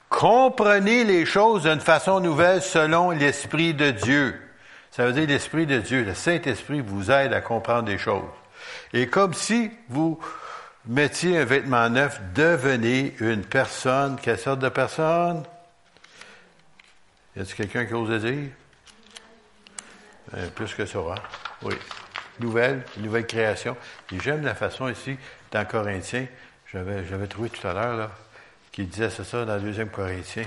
Comprenez 0.09 1.05
les 1.05 1.25
choses 1.25 1.63
d'une 1.63 1.81
façon 1.81 2.21
nouvelle 2.21 2.63
selon 2.63 3.11
l'Esprit 3.11 3.75
de 3.75 3.91
Dieu. 3.91 4.39
Ça 4.91 5.07
veut 5.07 5.13
dire 5.13 5.27
l'Esprit 5.27 5.67
de 5.67 5.79
Dieu. 5.79 6.05
Le 6.05 6.15
Saint-Esprit 6.15 6.81
vous 6.81 7.11
aide 7.11 7.33
à 7.33 7.41
comprendre 7.41 7.85
des 7.85 7.99
choses. 7.99 8.29
Et 8.93 9.07
comme 9.07 9.35
si 9.35 9.71
vous 9.89 10.19
mettiez 10.87 11.39
un 11.39 11.45
vêtement 11.45 11.89
neuf, 11.89 12.21
devenez 12.35 13.15
une 13.21 13.43
personne. 13.43 14.19
Quelle 14.21 14.39
sorte 14.39 14.61
de 14.61 14.69
personne? 14.69 15.45
Y 17.37 17.41
a-t-il 17.41 17.55
quelqu'un 17.55 17.87
qui 17.87 17.95
ose 17.95 18.23
dire? 18.23 18.51
Euh, 20.35 20.49
plus 20.55 20.75
que 20.75 20.85
ça, 20.85 20.99
hein? 20.99 21.15
Oui. 21.63 21.75
Nouvelle, 22.41 22.83
nouvelle 22.99 23.27
création. 23.27 23.77
Et 24.13 24.21
j'aime 24.21 24.45
la 24.45 24.55
façon 24.55 24.89
ici 24.89 25.17
dans 25.53 25.65
Corinthiens, 25.67 26.27
j'avais, 26.73 27.05
j'avais 27.05 27.27
trouvé 27.27 27.51
tout 27.51 27.67
à 27.67 27.75
l'heure, 27.75 27.97
là, 27.97 28.11
qui 28.73 28.85
disait 28.85 29.11
c'est 29.11 29.25
ça 29.25 29.45
dans 29.45 29.55
le 29.55 29.61
deuxième 29.61 29.91
Corinthiens, 29.91 30.47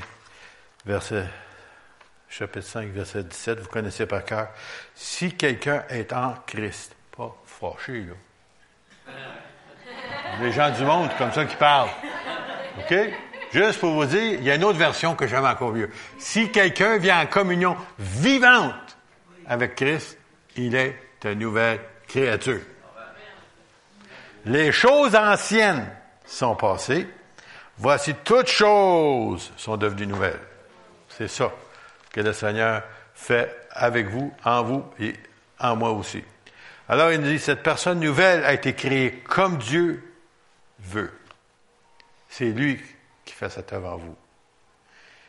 verset, 0.85 1.25
chapitre 2.27 2.65
5, 2.65 2.89
verset 2.89 3.23
17, 3.23 3.59
vous 3.59 3.69
connaissez 3.69 4.05
par 4.07 4.25
cœur. 4.25 4.49
Si 4.95 5.33
quelqu'un 5.33 5.83
est 5.89 6.11
en 6.11 6.33
Christ, 6.47 6.95
pas 7.15 7.33
fâché, 7.45 8.03
là. 8.03 9.13
Les 10.41 10.51
gens 10.51 10.71
du 10.71 10.83
monde, 10.83 11.09
comme 11.17 11.31
ça, 11.31 11.45
qui 11.45 11.55
parlent. 11.55 11.89
OK? 12.79 12.95
Juste 13.53 13.79
pour 13.79 13.93
vous 13.93 14.05
dire, 14.05 14.33
il 14.33 14.43
y 14.43 14.51
a 14.51 14.55
une 14.55 14.63
autre 14.65 14.79
version 14.79 15.15
que 15.15 15.27
j'aime 15.27 15.45
encore 15.45 15.71
mieux. 15.71 15.89
Si 16.17 16.51
quelqu'un 16.51 16.97
vient 16.97 17.21
en 17.21 17.25
communion 17.27 17.77
vivante 17.97 18.97
avec 19.47 19.75
Christ, 19.75 20.17
il 20.57 20.75
est 20.75 20.99
une 21.23 21.39
nouvelle 21.39 21.79
créature. 22.07 22.59
Les 24.45 24.71
choses 24.71 25.15
anciennes 25.15 25.87
sont 26.25 26.55
passées. 26.55 27.07
Voici 27.77 28.13
toutes 28.23 28.47
choses 28.47 29.51
sont 29.57 29.75
devenues 29.75 30.07
nouvelles. 30.07 30.39
C'est 31.09 31.27
ça 31.27 31.51
que 32.11 32.21
le 32.21 32.31
Seigneur 32.31 32.83
fait 33.13 33.67
avec 33.71 34.07
vous, 34.07 34.33
en 34.43 34.63
vous 34.63 34.85
et 34.99 35.13
en 35.59 35.75
moi 35.75 35.91
aussi. 35.91 36.23
Alors 36.87 37.11
il 37.11 37.19
nous 37.19 37.27
dit, 37.27 37.39
cette 37.39 37.63
personne 37.63 37.99
nouvelle 37.99 38.45
a 38.45 38.53
été 38.53 38.73
créée 38.73 39.23
comme 39.27 39.57
Dieu 39.57 40.03
veut. 40.79 41.11
C'est 42.29 42.51
lui 42.51 42.79
qui 43.25 43.33
fait 43.33 43.49
cette 43.49 43.73
œuvre 43.73 43.93
en 43.93 43.97
vous. 43.97 44.15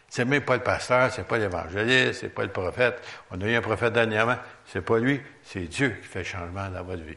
C'est 0.08 0.24
même 0.24 0.42
pas 0.42 0.56
le 0.56 0.62
pasteur, 0.62 1.12
c'est 1.12 1.26
pas 1.26 1.38
l'évangéliste, 1.38 2.20
c'est 2.20 2.28
pas 2.28 2.44
le 2.44 2.50
prophète. 2.50 3.02
On 3.30 3.40
a 3.40 3.44
eu 3.44 3.54
un 3.54 3.62
prophète 3.62 3.92
dernièrement, 3.92 4.36
c'est 4.66 4.82
pas 4.82 4.98
lui, 4.98 5.20
c'est 5.42 5.62
Dieu 5.62 5.96
qui 6.00 6.06
fait 6.06 6.20
le 6.20 6.24
changement 6.24 6.68
dans 6.68 6.84
votre 6.84 7.02
vie. 7.02 7.16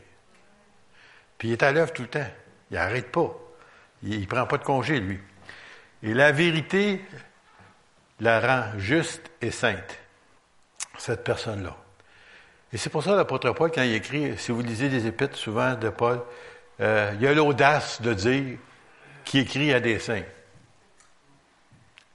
Puis 1.39 1.47
il 1.47 1.51
est 1.53 1.63
à 1.63 1.71
l'œuvre 1.71 1.91
tout 1.91 2.03
le 2.03 2.09
temps. 2.09 2.27
Il 2.69 2.75
n'arrête 2.75 3.11
pas. 3.11 3.33
Il 4.03 4.19
ne 4.19 4.25
prend 4.25 4.45
pas 4.45 4.57
de 4.59 4.63
congé, 4.63 4.99
lui. 4.99 5.19
Et 6.03 6.13
la 6.13 6.31
vérité 6.31 7.03
la 8.19 8.39
rend 8.39 8.77
juste 8.77 9.31
et 9.41 9.49
sainte, 9.49 9.97
cette 10.97 11.23
personne-là. 11.23 11.75
Et 12.71 12.77
c'est 12.77 12.89
pour 12.89 13.03
ça 13.03 13.15
l'apôtre 13.15 13.51
Paul, 13.51 13.71
quand 13.71 13.81
il 13.81 13.95
écrit, 13.95 14.37
si 14.37 14.51
vous 14.51 14.61
lisez 14.61 14.89
les 14.89 15.07
épîtres 15.07 15.37
souvent 15.37 15.73
de 15.73 15.89
Paul, 15.89 16.21
euh, 16.81 17.13
il 17.19 17.25
a 17.25 17.33
l'audace 17.33 18.01
de 18.01 18.13
dire 18.13 18.57
qu'il 19.25 19.41
écrit 19.41 19.73
à 19.73 19.79
des 19.79 19.99
saints. 19.99 20.23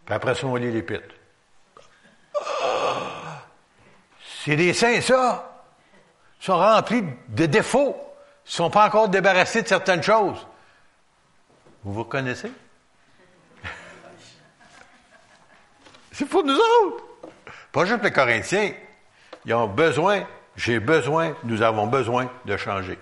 Puis 0.05 0.15
après 0.15 0.35
ça, 0.35 0.47
on 0.47 0.57
lit 0.57 0.71
l'épître. 0.71 1.15
C'est 4.45 4.57
des 4.57 4.75
saints, 4.75 5.01
ça. 5.01 5.65
Ils 6.41 6.45
sont 6.45 6.59
remplis 6.59 7.03
de 7.29 7.47
défauts. 7.47 7.97
Ne 8.47 8.51
sont 8.51 8.71
pas 8.71 8.87
encore 8.87 9.09
débarrassés 9.09 9.63
de 9.63 9.69
certaines 9.69 10.03
choses. 10.03 10.47
Vous 11.83 11.93
vous 11.93 12.03
reconnaissez? 12.03 12.51
C'est 16.13 16.27
pour 16.27 16.45
nous 16.45 16.57
autres. 16.57 17.05
Pas 17.73 17.85
juste 17.85 18.03
les 18.03 18.13
Corinthiens. 18.13 18.73
Ils 19.47 19.55
ont 19.55 19.67
besoin, 19.67 20.25
j'ai 20.57 20.81
besoin, 20.81 21.37
nous 21.45 21.61
avons 21.63 21.87
besoin 21.87 22.31
de 22.45 22.57
changer. 22.57 22.99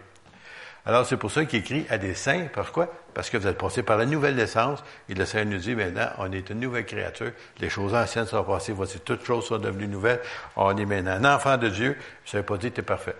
Alors, 0.84 1.06
c'est 1.06 1.16
pour 1.16 1.30
ça 1.30 1.44
qu'il 1.44 1.60
écrit 1.60 1.86
à 1.90 1.98
des 1.98 2.14
saints. 2.14 2.48
Pourquoi? 2.52 2.88
Parce 3.14 3.30
que 3.30 3.36
vous 3.36 3.46
êtes 3.46 3.58
passé 3.58 3.84
par 3.84 3.98
la 3.98 4.06
nouvelle 4.06 4.34
naissance. 4.34 4.82
Et 5.08 5.14
le 5.14 5.24
Seigneur 5.24 5.54
nous 5.54 5.58
dit, 5.58 5.76
maintenant, 5.76 6.08
on 6.18 6.32
est 6.32 6.50
une 6.50 6.58
nouvelle 6.58 6.86
créature. 6.86 7.30
Les 7.60 7.68
choses 7.68 7.94
anciennes 7.94 8.26
sont 8.26 8.42
passées. 8.42 8.72
Voici, 8.72 8.98
toutes 8.98 9.24
choses 9.24 9.46
sont 9.46 9.58
devenues 9.58 9.86
nouvelles. 9.86 10.20
On 10.56 10.76
est 10.76 10.84
maintenant 10.84 11.12
un 11.12 11.34
enfant 11.36 11.56
de 11.56 11.68
Dieu. 11.68 11.96
Ça 12.24 12.38
veut 12.38 12.42
pas 12.42 12.56
dire 12.56 12.70
que 12.70 12.76
tu 12.76 12.80
es 12.80 12.84
parfait. 12.84 13.14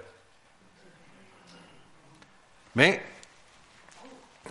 Mais, 2.75 3.03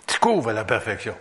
tu 0.08 0.20
couvres 0.20 0.50
à 0.50 0.54
la 0.54 0.64
perfection. 0.64 1.18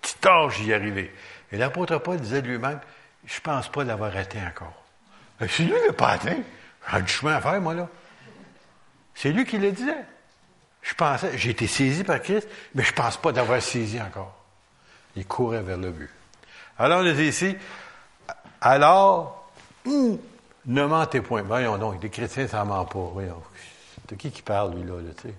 Tu 0.00 0.14
tâches 0.14 0.60
d'y 0.60 0.72
arriver. 0.72 1.12
Et 1.50 1.56
l'apôtre 1.56 1.98
Paul 1.98 2.18
disait 2.18 2.42
lui-même, 2.42 2.80
je 3.24 3.36
ne 3.36 3.40
pense 3.40 3.68
pas 3.68 3.84
l'avoir 3.84 4.16
atteint 4.16 4.46
encore. 4.48 4.84
C'est 5.40 5.64
lui 5.64 5.72
qui 5.72 5.86
l'a 5.86 5.92
pas 5.92 6.10
atteint. 6.10 6.38
J'ai 6.92 7.02
du 7.02 7.08
chemin 7.08 7.36
à 7.36 7.40
faire, 7.40 7.60
moi, 7.60 7.74
là. 7.74 7.88
C'est 9.14 9.30
lui 9.30 9.44
qui 9.44 9.58
le 9.58 9.72
disait. 9.72 10.04
Je 10.82 10.94
pensais, 10.94 11.38
j'ai 11.38 11.50
été 11.50 11.66
saisi 11.66 12.04
par 12.04 12.20
Christ, 12.20 12.46
mais 12.74 12.82
je 12.82 12.90
ne 12.90 12.96
pense 12.96 13.16
pas 13.16 13.32
d'avoir 13.32 13.62
saisi 13.62 14.00
encore. 14.00 14.36
Il 15.16 15.26
courait 15.26 15.62
vers 15.62 15.78
le 15.78 15.90
but. 15.90 16.10
Alors, 16.78 17.00
on 17.00 17.12
dit 17.12 17.24
ici, 17.24 17.56
alors, 18.60 19.50
ne 19.86 20.84
mentez 20.84 21.20
point. 21.20 21.42
Voyons 21.42 21.78
donc, 21.78 22.02
les 22.02 22.10
chrétiens, 22.10 22.48
ça 22.48 22.64
ne 22.64 22.68
ment 22.68 22.84
pas. 22.84 23.10
Voyons. 23.12 23.42
De 24.08 24.14
qui 24.16 24.30
qui 24.30 24.42
parle, 24.42 24.74
lui, 24.74 24.82
là, 24.82 24.94
tu 25.16 25.28
sais? 25.28 25.34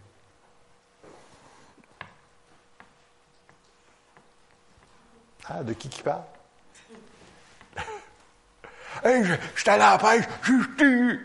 Ah, 5.48 5.64
de 5.64 5.74
qui 5.74 5.90
qui 5.90 6.02
parle? 6.02 6.24
hey, 9.04 9.24
je, 9.24 9.34
je 9.56 9.62
suis 9.62 9.70
allé 9.70 9.84
à 9.84 9.92
la 9.92 9.98
pêche, 9.98 10.26
je 10.44 11.18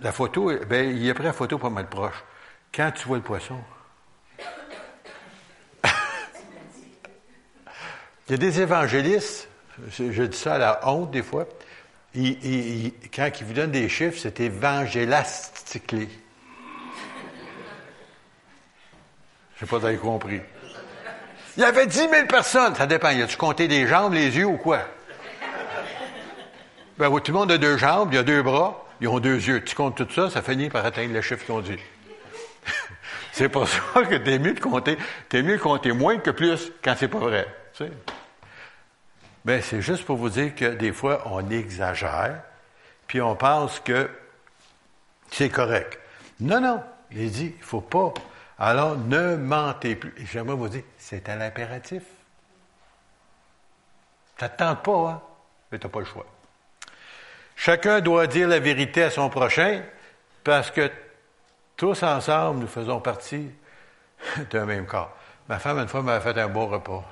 La 0.00 0.12
photo, 0.12 0.52
ben, 0.66 0.96
il 0.96 1.10
a 1.10 1.14
pris 1.14 1.24
la 1.24 1.32
photo 1.32 1.58
pas 1.58 1.70
mal 1.70 1.88
proche. 1.88 2.22
Quand 2.72 2.92
tu 2.92 3.08
vois 3.08 3.16
le 3.16 3.22
poisson, 3.22 3.58
il 8.28 8.30
y 8.30 8.34
a 8.34 8.36
des 8.36 8.60
évangélistes, 8.60 9.48
je 9.90 10.22
dis 10.22 10.36
ça 10.36 10.54
à 10.54 10.58
la 10.58 10.88
honte 10.88 11.10
des 11.10 11.22
fois, 11.22 11.48
quand 12.14 13.30
ils 13.40 13.46
vous 13.46 13.52
donnent 13.52 13.72
des 13.72 13.88
chiffres, 13.88 14.18
c'est 14.20 14.38
évangélasticlé. 14.40 16.08
Je 19.56 19.60
sais 19.60 19.66
pas 19.66 19.84
avez 19.84 19.96
compris. 19.96 20.40
Il 21.58 21.62
y 21.62 21.64
avait 21.64 21.88
10 21.88 22.08
000 22.08 22.26
personnes. 22.28 22.76
Ça 22.76 22.86
dépend. 22.86 23.10
Y 23.10 23.20
a-tu 23.20 23.36
compté 23.36 23.66
des 23.66 23.88
jambes, 23.88 24.14
les 24.14 24.36
yeux 24.36 24.46
ou 24.46 24.56
quoi? 24.56 24.78
Ben, 26.98 27.10
tout 27.10 27.32
le 27.32 27.38
monde 27.38 27.50
a 27.50 27.58
deux 27.58 27.76
jambes, 27.76 28.10
il 28.12 28.14
y 28.14 28.18
a 28.18 28.22
deux 28.22 28.42
bras, 28.42 28.86
ils 29.00 29.08
ont 29.08 29.18
deux 29.18 29.40
yeux. 29.40 29.62
Tu 29.64 29.74
comptes 29.74 29.96
tout 29.96 30.08
ça, 30.12 30.30
ça 30.30 30.40
finit 30.40 30.68
par 30.68 30.86
atteindre 30.86 31.12
le 31.12 31.20
chiffre 31.20 31.44
qu'on 31.46 31.60
dit. 31.60 31.78
c'est 33.32 33.48
pour 33.48 33.68
ça 33.68 33.80
que 34.08 34.16
t'es 34.16 34.38
mieux 34.38 34.54
de 34.54 34.60
compter, 34.60 34.98
t'es 35.28 35.42
mieux 35.42 35.58
compter 35.58 35.92
moins 35.92 36.18
que 36.18 36.30
plus 36.30 36.72
quand 36.82 36.94
c'est 36.96 37.08
pas 37.08 37.18
vrai. 37.18 37.46
Tu. 37.74 37.84
Ben, 39.44 39.60
c'est 39.62 39.82
juste 39.82 40.04
pour 40.04 40.16
vous 40.16 40.30
dire 40.30 40.54
que 40.54 40.64
des 40.64 40.92
fois, 40.92 41.22
on 41.26 41.50
exagère, 41.50 42.40
puis 43.08 43.20
on 43.20 43.34
pense 43.34 43.80
que 43.80 44.08
c'est 45.30 45.48
correct. 45.48 45.98
Non, 46.40 46.60
non. 46.60 46.82
Il 47.10 47.30
dit, 47.30 47.54
il 47.56 47.64
faut 47.64 47.80
pas. 47.80 48.12
Alors, 48.58 48.96
ne 48.96 49.36
mentez 49.36 49.94
plus. 49.94 50.12
Et 50.18 50.26
j'aimerais 50.26 50.56
vous 50.56 50.68
dire, 50.68 50.82
c'est 50.96 51.28
un 51.28 51.40
impératif. 51.40 52.02
Ça 54.38 54.46
ne 54.46 54.52
te 54.52 54.56
tente 54.56 54.82
pas, 54.82 55.10
hein? 55.10 55.22
Mais 55.70 55.78
tu 55.78 55.86
n'as 55.86 55.92
pas 55.92 56.00
le 56.00 56.04
choix. 56.04 56.26
Chacun 57.54 58.00
doit 58.00 58.26
dire 58.26 58.48
la 58.48 58.58
vérité 58.58 59.04
à 59.04 59.10
son 59.10 59.30
prochain, 59.30 59.82
parce 60.42 60.70
que 60.70 60.90
tous 61.76 62.02
ensemble, 62.02 62.60
nous 62.60 62.66
faisons 62.66 63.00
partie 63.00 63.50
d'un 64.50 64.64
même 64.64 64.86
corps. 64.86 65.16
Ma 65.48 65.58
femme, 65.58 65.78
une 65.78 65.88
fois, 65.88 66.02
m'avait 66.02 66.32
fait 66.32 66.40
un 66.40 66.48
beau 66.48 66.66
repas. 66.66 67.04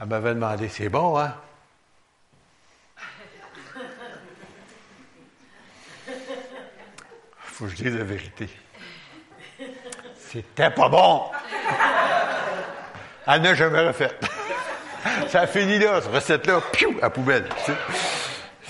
Elle 0.00 0.06
m'avait 0.06 0.34
demandé, 0.34 0.68
c'est 0.68 0.88
bon, 0.90 1.18
hein? 1.18 1.34
faut 7.38 7.64
que 7.64 7.70
je 7.70 7.76
dise 7.76 7.96
la 7.96 8.04
vérité. 8.04 8.50
C'était 10.36 10.68
pas 10.70 10.90
bon. 10.90 11.22
Elle 13.26 13.40
n'a 13.40 13.54
jamais 13.54 13.88
refait. 13.88 14.10
Ça 15.28 15.40
a 15.42 15.46
fini 15.46 15.78
là, 15.78 16.02
cette 16.02 16.12
recette-là, 16.12 16.60
piou, 16.72 16.94
à 17.00 17.08
poubelle. 17.08 17.48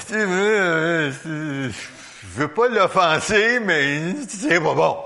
Je 0.08 1.80
veux 2.22 2.48
pas 2.48 2.68
l'offenser, 2.68 3.58
mais 3.58 4.14
c'est 4.28 4.60
pas 4.60 4.74
bon. 4.74 4.96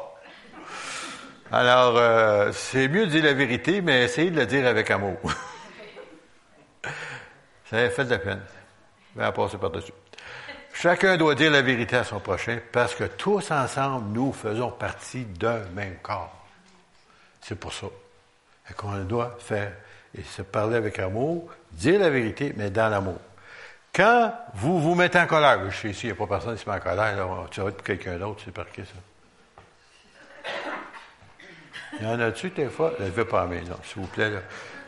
Alors, 1.50 1.96
euh, 1.96 2.52
c'est 2.52 2.88
mieux 2.88 3.06
de 3.06 3.10
dire 3.10 3.24
la 3.24 3.32
vérité, 3.32 3.80
mais 3.80 4.04
essayez 4.04 4.30
de 4.30 4.36
la 4.36 4.44
dire 4.44 4.66
avec 4.66 4.90
amour. 4.90 5.16
Ça 7.70 7.88
fait 7.88 8.04
de 8.04 8.10
la 8.10 8.18
peine. 8.18 8.42
Mais 9.16 9.24
à 9.24 9.32
passer 9.32 9.56
par-dessus. 9.56 9.92
Chacun 10.74 11.16
doit 11.16 11.34
dire 11.34 11.50
la 11.50 11.62
vérité 11.62 11.96
à 11.96 12.04
son 12.04 12.20
prochain 12.20 12.58
parce 12.70 12.94
que 12.94 13.04
tous 13.04 13.50
ensemble, 13.50 14.12
nous 14.12 14.32
faisons 14.32 14.70
partie 14.70 15.24
d'un 15.24 15.60
même 15.74 15.96
corps. 16.02 16.39
C'est 17.40 17.54
pour 17.54 17.72
ça 17.72 17.86
qu'on 18.76 18.98
doit 19.04 19.36
faire 19.40 19.72
et 20.16 20.22
se 20.22 20.42
parler 20.42 20.76
avec 20.76 20.98
amour, 20.98 21.48
dire 21.72 22.00
la 22.00 22.10
vérité, 22.10 22.52
mais 22.56 22.70
dans 22.70 22.88
l'amour. 22.88 23.18
Quand 23.92 24.32
vous 24.54 24.80
vous 24.80 24.94
mettez 24.94 25.18
en 25.18 25.26
colère, 25.26 25.70
je 25.70 25.76
sais 25.76 25.90
il 25.90 26.06
n'y 26.06 26.12
a 26.12 26.14
pas 26.14 26.26
personne 26.26 26.56
qui 26.56 26.62
se 26.62 26.68
met 26.68 26.76
en 26.76 26.80
colère, 26.80 27.16
tu 27.50 27.60
vas 27.60 27.68
être 27.68 27.76
pour 27.76 27.84
quelqu'un 27.84 28.16
d'autre, 28.18 28.42
c'est 28.44 28.52
par 28.54 28.68
qui 28.70 28.82
ça? 28.82 28.92
Il 31.98 32.06
y 32.06 32.10
en 32.10 32.20
a-tu 32.20 32.50
des 32.50 32.68
fois? 32.68 32.92
Ne 33.00 33.06
levez 33.06 33.24
pas 33.24 33.40
la 33.40 33.46
main, 33.46 33.60
s'il 33.82 34.02
vous 34.02 34.06
plaît. 34.06 34.30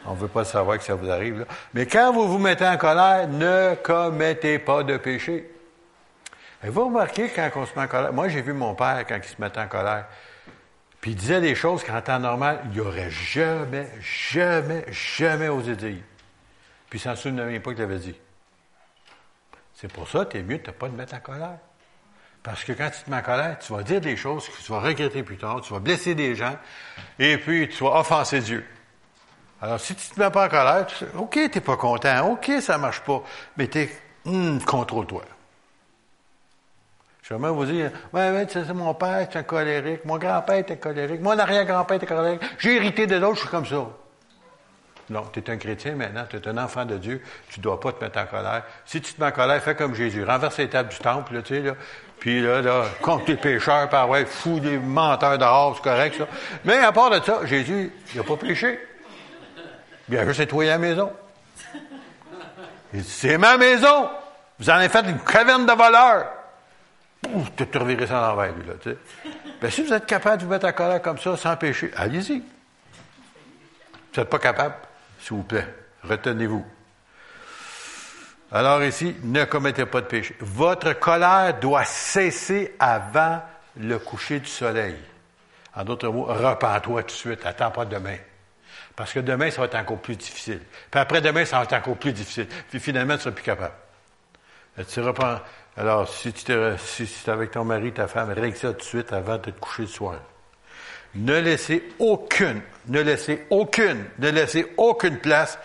On 0.06 0.14
ne 0.14 0.18
veut 0.18 0.28
pas 0.28 0.44
savoir 0.44 0.78
que 0.78 0.84
ça 0.84 0.94
vous 0.94 1.10
arrive. 1.10 1.44
Mais 1.74 1.86
quand 1.86 2.12
vous 2.12 2.28
vous 2.28 2.38
mettez 2.38 2.66
en 2.66 2.76
colère, 2.76 3.28
ne 3.28 3.74
commettez 3.74 4.58
pas 4.60 4.82
de 4.82 4.96
péché. 4.96 5.50
Et 6.64 6.68
vous 6.68 6.84
remarquez 6.86 7.28
quand 7.28 7.50
on 7.56 7.66
se 7.66 7.74
met 7.74 7.82
en 7.82 7.88
colère. 7.88 8.12
Moi, 8.12 8.28
j'ai 8.28 8.40
vu 8.40 8.52
mon 8.52 8.74
père 8.74 9.04
quand 9.06 9.16
il 9.16 9.28
se 9.28 9.40
mettait 9.40 9.60
en 9.60 9.68
colère. 9.68 10.06
Puis 11.02 11.10
il 11.10 11.16
disait 11.16 11.40
des 11.40 11.56
choses 11.56 11.82
qu'en 11.82 12.00
temps 12.00 12.20
normal, 12.20 12.60
il 12.70 12.78
n'aurait 12.78 13.10
jamais, 13.10 13.90
jamais, 14.00 14.84
jamais 14.88 15.48
osé 15.48 15.74
dire. 15.74 16.02
Puis 16.88 17.00
il 17.00 17.02
s'en 17.02 17.16
souvient 17.16 17.44
même 17.44 17.60
pas 17.60 17.74
qu'il 17.74 17.82
avait 17.82 17.98
dit. 17.98 18.14
C'est 19.74 19.92
pour 19.92 20.08
ça 20.08 20.24
que 20.24 20.38
tu 20.38 20.44
mieux 20.44 20.58
de 20.58 20.66
ne 20.68 20.72
pas 20.72 20.88
te 20.88 20.94
mettre 20.94 21.14
en 21.14 21.18
colère. 21.18 21.58
Parce 22.44 22.62
que 22.62 22.72
quand 22.72 22.88
tu 22.88 23.02
te 23.02 23.10
mets 23.10 23.16
en 23.16 23.22
colère, 23.22 23.58
tu 23.58 23.72
vas 23.72 23.82
dire 23.82 24.00
des 24.00 24.16
choses 24.16 24.48
que 24.48 24.62
tu 24.62 24.70
vas 24.70 24.78
regretter 24.78 25.24
plus 25.24 25.38
tard, 25.38 25.60
tu 25.60 25.72
vas 25.72 25.80
blesser 25.80 26.14
des 26.14 26.36
gens, 26.36 26.56
et 27.18 27.36
puis 27.36 27.68
tu 27.68 27.82
vas 27.82 27.98
offenser 27.98 28.38
Dieu. 28.38 28.64
Alors, 29.60 29.80
si 29.80 29.96
tu 29.96 30.08
ne 30.10 30.14
te 30.14 30.20
mets 30.20 30.30
pas 30.30 30.46
en 30.46 30.48
colère, 30.48 30.86
tu 30.86 30.94
sais, 30.94 31.06
OK, 31.16 31.32
tu 31.32 31.40
n'es 31.40 31.60
pas 31.60 31.76
content, 31.76 32.30
OK, 32.30 32.48
ça 32.60 32.76
ne 32.76 32.82
marche 32.82 33.00
pas, 33.00 33.24
mais 33.56 33.66
tu 33.66 33.90
hum, 34.24 34.62
contrôle-toi. 34.62 35.24
Même 37.37 37.51
vous 37.53 37.64
dire, 37.64 37.90
ouais, 38.12 38.31
ouais, 38.31 38.47
c'est 38.49 38.73
mon 38.73 38.95
père 38.95 39.18
est 39.18 39.37
un 39.37 39.42
colérique, 39.42 40.05
mon 40.05 40.18
grand-père 40.18 40.57
était 40.57 40.77
colérique, 40.77 41.21
mon 41.21 41.38
arrière-grand-père 41.38 41.97
était 41.97 42.07
colérique, 42.07 42.40
j'ai 42.59 42.77
hérité 42.77 43.07
de 43.07 43.18
d'autres, 43.18 43.37
je 43.37 43.40
suis 43.40 43.49
comme 43.49 43.66
ça. 43.66 43.87
Non, 45.11 45.25
tu 45.33 45.40
es 45.40 45.51
un 45.51 45.57
chrétien 45.57 45.95
maintenant, 45.95 46.25
tu 46.29 46.37
es 46.37 46.49
un 46.49 46.59
enfant 46.59 46.85
de 46.85 46.97
Dieu, 46.97 47.23
tu 47.51 47.61
ne 47.61 47.64
dois 47.64 47.79
pas 47.81 47.92
te 47.92 48.03
mettre 48.03 48.18
en 48.18 48.27
colère. 48.27 48.62
Si 48.87 49.01
tu 49.01 49.12
te 49.12 49.21
mets 49.21 49.29
en 49.29 49.33
colère, 49.33 49.62
fais 49.62 49.75
comme 49.75 49.95
Jésus, 49.95 50.25
renverse 50.25 50.59
les 50.59 50.68
tables 50.68 50.88
du 50.88 50.99
temple, 50.99 51.42
tu 51.42 51.55
sais, 51.55 51.61
là, 51.61 51.73
puis 52.18 52.40
là, 52.40 52.62
là, 52.62 52.85
compte 53.01 53.25
tes 53.25 53.35
pécheurs, 53.37 53.88
par 53.88 54.09
ouais, 54.09 54.25
fous 54.25 54.61
des 54.61 54.79
menteurs 54.79 55.38
dehors, 55.38 55.75
c'est 55.77 55.83
correct, 55.83 56.16
ça. 56.18 56.27
Mais 56.64 56.79
à 56.79 56.92
part 56.92 57.11
de 57.11 57.21
ça, 57.21 57.45
Jésus, 57.45 57.92
il 58.14 58.16
n'a 58.16 58.23
pas 58.23 58.37
péché. 58.37 58.79
Bien, 60.09 60.31
je 60.31 60.40
nettoyer 60.40 60.71
la 60.71 60.79
maison. 60.79 61.12
Il 62.95 63.03
dit, 63.03 63.11
c'est 63.11 63.38
ma 63.38 63.57
maison. 63.57 64.09
Vous 64.59 64.71
en 64.71 64.75
avez 64.75 64.88
fait 64.88 65.05
une 65.05 65.18
caverne 65.18 65.66
de 65.66 65.73
voleurs. 65.73 66.27
Ouf, 67.28 67.50
tu 67.56 67.66
te 67.66 67.78
revirer 67.78 68.06
ça 68.06 68.24
à 68.24 68.28
l'envers, 68.28 68.52
lui, 68.54 68.66
là, 68.66 68.74
tu 68.82 68.90
sais. 68.90 68.98
Bien, 69.61 69.70
si 69.70 69.82
vous 69.82 69.92
êtes 69.92 70.06
capable 70.06 70.38
de 70.38 70.44
vous 70.44 70.50
mettre 70.50 70.66
en 70.66 70.72
colère 70.72 71.00
comme 71.00 71.18
ça, 71.18 71.37
sans 71.37 71.56
péché, 71.56 71.90
allez-y. 71.96 72.40
Vous 72.40 74.20
n'êtes 74.20 74.28
pas 74.28 74.38
capable, 74.38 74.74
s'il 75.20 75.37
vous 75.37 75.44
plaît, 75.44 75.66
retenez-vous. 76.02 76.64
Alors 78.50 78.82
ici, 78.82 79.16
ne 79.22 79.44
commettez 79.44 79.87
pas 79.87 80.02
de 80.02 80.06
péché. 80.06 80.37
Votre 80.40 80.92
colère 80.92 81.58
doit 81.58 81.85
cesser 81.85 82.74
avant 82.78 83.40
le 83.78 83.98
coucher 83.98 84.40
du 84.40 84.48
soleil. 84.48 84.96
En 85.74 85.85
d'autres 85.85 86.08
mots, 86.08 86.24
repens-toi 86.24 87.02
tout 87.02 87.06
de 87.06 87.12
suite, 87.12 87.46
attends 87.46 87.70
pas 87.70 87.87
demain. 87.87 88.18
Parce 88.94 89.12
que 89.12 89.20
demain, 89.20 89.50
ça 89.50 89.62
va 89.62 89.66
être 89.66 89.76
encore 89.76 90.00
plus 90.00 90.16
difficile. 90.16 90.61
Puis 90.90 91.00
après-demain, 91.00 91.46
ça 91.46 91.56
va 91.56 91.64
être 91.64 91.72
encore 91.72 91.96
plus 91.96 92.12
difficile. 92.12 92.46
Puis 92.68 92.78
finalement, 92.78 93.14
tu 93.14 93.18
ne 93.18 93.22
seras 93.22 93.35
plus 93.35 93.44
capable. 93.44 93.74
Tu 94.87 95.00
reprends. 95.00 95.38
Alors, 95.76 96.08
si 96.08 96.32
tu 96.32 96.52
es, 96.52 96.76
si, 96.78 97.08
avec 97.30 97.52
ton 97.52 97.64
mari, 97.64 97.92
ta 97.92 98.06
femme, 98.06 98.30
règle 98.30 98.56
ça 98.56 98.72
tout 98.72 98.78
de 98.78 98.82
suite 98.82 99.12
avant 99.12 99.38
de 99.38 99.50
te 99.50 99.58
coucher 99.58 99.82
le 99.82 99.88
soir. 99.88 100.16
Ne 101.14 101.38
laissez 101.40 101.90
aucune, 101.98 102.62
ne 102.88 103.00
laissez 103.00 103.46
aucune, 103.50 104.04
ne 104.18 104.30
laissez 104.30 104.72
aucune 104.76 105.18
place 105.18 105.58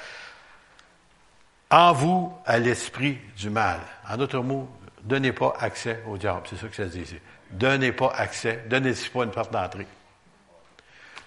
en 1.69 1.91
vous 1.93 2.33
à 2.45 2.59
l'esprit 2.59 3.17
du 3.35 3.49
mal. 3.49 3.79
En 4.09 4.17
d'autres 4.17 4.39
mots, 4.39 4.69
donnez 5.03 5.33
pas 5.33 5.55
accès 5.59 6.01
au 6.07 6.17
diable. 6.17 6.41
C'est 6.49 6.57
ça 6.57 6.67
que 6.67 6.75
ça 6.75 6.85
dit 6.85 7.01
ici. 7.01 7.17
Donnez 7.51 7.91
pas 7.91 8.11
accès, 8.15 8.63
donnez-y 8.69 9.09
pas 9.09 9.23
une 9.23 9.31
porte 9.31 9.51
d'entrée. 9.51 9.87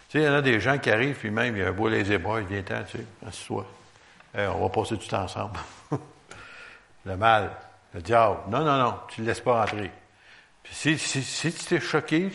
Tu 0.09 0.19
sais, 0.19 0.25
il 0.25 0.27
y 0.27 0.29
en 0.29 0.35
a 0.35 0.43
des 0.43 0.61
gens 0.61 0.79
qui 0.79 0.91
arrivent, 0.91 1.17
puis 1.17 1.31
même, 1.31 1.57
il 1.57 1.63
y 1.63 1.65
a 1.65 1.69
un 1.69 1.73
beau 1.73 1.89
lazy 1.89 2.19
boy, 2.19 2.45
vient 2.45 2.63
temps, 2.63 2.83
tu 2.91 2.99
sais, 2.99 3.05
assis-toi. 3.27 3.67
on 4.35 4.63
va 4.63 4.69
passer 4.69 4.97
du 4.97 5.07
temps 5.07 5.23
ensemble. 5.23 5.59
le 7.07 7.17
mal, 7.17 7.51
le 7.95 8.01
diable. 8.01 8.39
Non, 8.49 8.65
non, 8.65 8.79
non, 8.79 8.95
tu 9.09 9.21
ne 9.21 9.27
le 9.27 9.31
laisses 9.33 9.41
pas 9.41 9.63
entrer. 9.63 9.91
Puis 10.63 10.75
si, 10.75 10.99
si, 10.99 11.23
si 11.23 11.53
tu 11.53 11.65
t'es 11.65 11.81
choqué, 11.81 12.31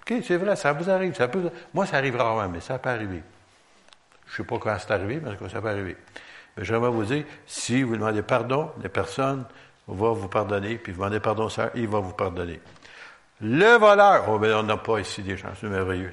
OK, 0.00 0.14
c'est 0.26 0.36
vrai, 0.36 0.56
ça 0.56 0.72
vous 0.72 0.88
arrive. 0.90 1.14
Ça 1.14 1.28
peut, 1.28 1.50
moi, 1.74 1.86
ça 1.86 1.98
arrive 1.98 2.16
rarement, 2.16 2.48
mais 2.48 2.60
ça 2.60 2.78
peut 2.78 2.90
arriver. 2.90 3.22
Je 4.26 4.32
ne 4.32 4.36
sais 4.36 4.44
pas 4.44 4.58
quand 4.58 4.76
c'est 4.78 4.92
arrivé, 4.92 5.20
mais 5.22 5.48
ça 5.48 5.60
peut 5.60 5.68
arriver. 5.68 5.96
Mais 6.56 6.64
j'aimerais 6.64 6.90
vous 6.90 7.04
dire, 7.04 7.24
si 7.46 7.82
vous 7.82 7.96
demandez 7.96 8.22
pardon, 8.22 8.70
les 8.82 8.88
personnes 8.88 9.44
vont 9.86 10.12
vous 10.12 10.28
pardonner, 10.28 10.76
puis 10.76 10.92
vous 10.92 10.98
demandez 10.98 11.20
pardon 11.20 11.48
ça, 11.48 11.70
il 11.74 11.88
va 11.88 12.00
vous 12.00 12.12
pardonner. 12.12 12.60
Le 13.40 13.78
voleur, 13.78 14.28
oh, 14.28 14.38
ben 14.38 14.52
on 14.54 14.62
n'a 14.62 14.76
pas 14.76 14.98
ici 14.98 15.22
des 15.22 15.36
gens, 15.36 15.48
c'est 15.58 15.66
merveilleux. 15.66 16.12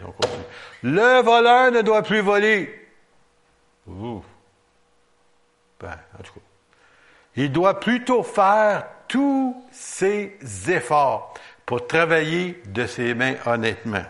Le 0.82 1.22
voleur 1.22 1.72
ne 1.72 1.82
doit 1.82 2.02
plus 2.02 2.22
voler. 2.22 2.88
Ouh. 3.88 4.24
Ben, 5.80 5.98
en 6.18 6.24
tout 6.24 6.34
cas. 6.34 6.40
Il 7.38 7.52
doit 7.52 7.80
plutôt 7.80 8.24
faire 8.24 8.86
tous 9.08 9.56
ses 9.72 10.38
efforts 10.68 11.34
pour 11.66 11.88
travailler 11.88 12.62
de 12.68 12.86
ses 12.86 13.14
mains 13.14 13.36
honnêtement. 13.46 14.04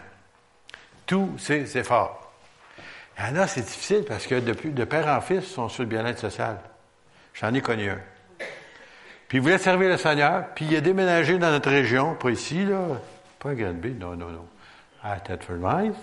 Tous 1.05 1.37
ses 1.37 1.77
efforts. 1.77 2.31
Il 3.19 3.25
y 3.25 3.29
en 3.29 3.41
a, 3.41 3.47
c'est 3.47 3.61
difficile 3.61 4.05
parce 4.07 4.25
que 4.27 4.35
de 4.35 4.83
père 4.85 5.07
en 5.07 5.21
fils, 5.21 5.43
ils 5.43 5.53
sont 5.53 5.69
sur 5.69 5.83
le 5.83 5.89
bien-être 5.89 6.19
social. 6.19 6.57
J'en 7.33 7.53
ai 7.53 7.61
connu 7.61 7.89
un. 7.89 7.99
Puis 9.27 9.39
il 9.39 9.41
voulait 9.41 9.57
servir 9.57 9.89
le 9.89 9.97
Seigneur, 9.97 10.45
puis 10.55 10.65
il 10.65 10.75
a 10.75 10.81
déménagé 10.81 11.37
dans 11.37 11.51
notre 11.51 11.69
région, 11.69 12.15
pas 12.15 12.29
ici, 12.29 12.63
là, 12.63 12.79
pas 13.39 13.49
à 13.49 13.55
Granby, 13.55 13.93
non, 13.93 14.15
non, 14.15 14.29
non, 14.29 14.47
à 15.03 15.19
Thetford 15.19 15.57
Mines. 15.57 15.93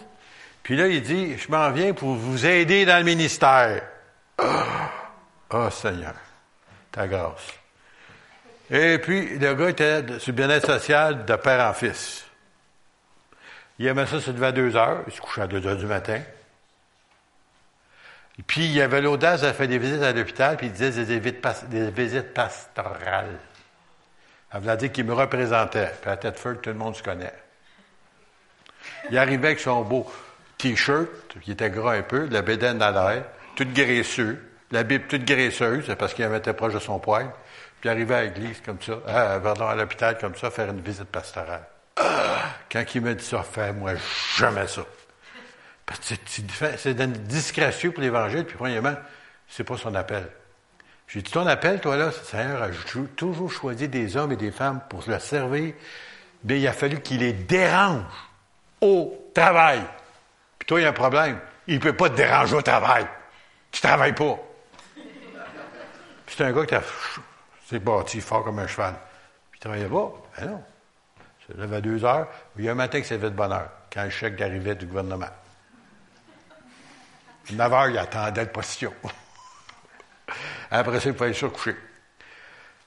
Puis 0.62 0.76
là, 0.76 0.88
il 0.88 1.02
dit, 1.02 1.38
je 1.38 1.50
m'en 1.50 1.70
viens 1.70 1.94
pour 1.94 2.14
vous 2.14 2.44
aider 2.44 2.84
dans 2.84 2.98
le 2.98 3.04
ministère. 3.04 3.82
Ah, 4.38 4.90
oh, 5.50 5.70
Seigneur, 5.70 6.14
ta 6.94 7.08
grâce. 7.08 7.52
Et 8.70 8.98
puis, 8.98 9.38
le 9.38 9.54
gars 9.54 9.68
était 9.68 10.18
sur 10.18 10.32
le 10.32 10.36
bien-être 10.36 10.66
social 10.66 11.24
de 11.24 11.36
père 11.36 11.68
en 11.68 11.74
fils. 11.74 12.24
Il 13.78 13.86
aimait 13.86 14.06
ça, 14.06 14.20
se 14.20 14.30
lever 14.30 14.46
à 14.46 14.52
deux 14.52 14.76
heures, 14.76 15.02
il 15.06 15.12
se 15.12 15.20
couchait 15.20 15.42
à 15.42 15.46
deux 15.46 15.66
heures 15.66 15.76
du 15.76 15.86
matin. 15.86 16.20
Puis, 18.46 18.66
il 18.66 18.80
avait 18.80 19.00
l'audace 19.00 19.42
de 19.42 19.52
faire 19.52 19.68
des 19.68 19.78
visites 19.78 20.02
à 20.02 20.12
l'hôpital, 20.12 20.56
puis 20.56 20.68
il 20.68 20.72
disait 20.72 21.04
des, 21.04 21.20
des 21.20 21.90
visites 21.90 22.32
pastorales. 22.32 23.38
Ça 24.50 24.60
veut 24.60 24.76
dire 24.76 24.92
qu'il 24.92 25.04
me 25.04 25.14
représentait. 25.14 25.92
Puis 26.00 26.10
à 26.10 26.16
Tedford, 26.16 26.60
tout 26.62 26.70
le 26.70 26.76
monde 26.76 26.94
se 26.94 27.02
connaît. 27.02 27.34
Il 29.10 29.18
arrivait 29.18 29.48
avec 29.48 29.60
son 29.60 29.82
beau 29.82 30.10
T-shirt, 30.58 31.08
qui 31.42 31.52
était 31.52 31.70
gras 31.70 31.94
un 31.94 32.02
peu, 32.02 32.28
la 32.28 32.42
bédaine 32.42 32.78
dans 32.78 32.90
l'air, 32.90 33.24
toute 33.56 33.72
graisseux, 33.72 34.40
la 34.74 34.82
Bible 34.82 35.06
toute 35.06 35.24
graisseuse, 35.24 35.94
parce 35.98 36.12
qu'il 36.14 36.24
était 36.34 36.52
proche 36.52 36.74
de 36.74 36.78
son 36.78 36.98
poil. 36.98 37.30
Puis 37.80 37.88
il 37.88 37.90
arrivait 37.90 38.14
à 38.14 38.22
l'église 38.22 38.60
comme 38.60 38.78
ça, 38.80 38.96
pardon, 39.40 39.68
à 39.68 39.74
l'hôpital 39.74 40.18
comme 40.18 40.34
ça, 40.34 40.50
faire 40.50 40.68
une 40.70 40.80
visite 40.80 41.04
pastorale. 41.04 41.64
Quand 42.70 42.84
il 42.94 43.00
me 43.00 43.14
dit 43.14 43.24
ça, 43.24 43.42
fais-moi 43.42 43.92
jamais 44.36 44.66
ça. 44.66 44.82
Parce 45.86 46.00
que 46.00 46.14
c'est 46.26 46.94
discrétion 47.26 47.92
pour 47.92 48.02
l'Évangile, 48.02 48.44
puis 48.44 48.56
premièrement, 48.56 48.94
c'est 49.48 49.64
pas 49.64 49.76
son 49.76 49.94
appel. 49.94 50.26
J'ai 51.06 51.20
dit, 51.22 51.30
ton 51.30 51.46
appel, 51.46 51.80
toi, 51.80 51.96
là, 51.96 52.10
Seigneur 52.10 52.62
a 52.62 52.68
toujours 53.14 53.52
choisi 53.52 53.88
des 53.88 54.16
hommes 54.16 54.32
et 54.32 54.36
des 54.36 54.50
femmes 54.50 54.80
pour 54.88 55.04
le 55.06 55.18
servir. 55.18 55.74
Bien, 56.42 56.56
il 56.56 56.66
a 56.66 56.72
fallu 56.72 57.00
qu'il 57.00 57.20
les 57.20 57.34
dérange 57.34 58.02
au 58.80 59.30
travail. 59.34 59.82
Puis 60.58 60.66
toi, 60.66 60.80
il 60.80 60.84
y 60.84 60.86
a 60.86 60.88
un 60.88 60.94
problème. 60.94 61.38
Il 61.66 61.74
ne 61.74 61.80
peut 61.80 61.92
pas 61.92 62.08
te 62.08 62.16
déranger 62.16 62.56
au 62.56 62.62
travail. 62.62 63.06
Tu 63.70 63.84
ne 63.84 63.88
travailles 63.88 64.14
pas. 64.14 64.38
C'est 66.36 66.44
un 66.44 66.52
gars 66.52 66.66
qui 66.66 66.74
s'est 67.68 67.78
bâti 67.78 68.20
fort 68.20 68.42
comme 68.42 68.58
un 68.58 68.66
cheval. 68.66 68.94
Puis 69.50 69.58
il 69.58 69.60
travaillait 69.60 69.86
pas. 69.86 70.12
Ben 70.36 70.50
non. 70.50 70.64
Il 71.48 71.54
se 71.54 71.60
levait 71.60 71.76
à 71.76 71.80
deux 71.80 72.04
heures. 72.04 72.26
Il 72.58 72.64
y 72.64 72.68
a 72.68 72.72
un 72.72 72.74
matin 72.74 73.00
qui 73.00 73.06
s'est 73.06 73.18
fait 73.18 73.30
de 73.30 73.36
bonne 73.36 73.52
heure, 73.52 73.70
quand 73.92 74.02
le 74.02 74.10
chèque 74.10 74.40
arrivait 74.40 74.74
du 74.74 74.86
gouvernement. 74.86 75.28
9 77.52 77.72
heures, 77.72 77.88
il 77.88 77.98
attendait 77.98 78.44
le 78.44 78.50
position. 78.50 78.92
Après 80.70 80.98
ça, 80.98 81.10
il 81.10 81.14
fallait 81.14 81.34
se 81.34 81.46
coucher. 81.46 81.76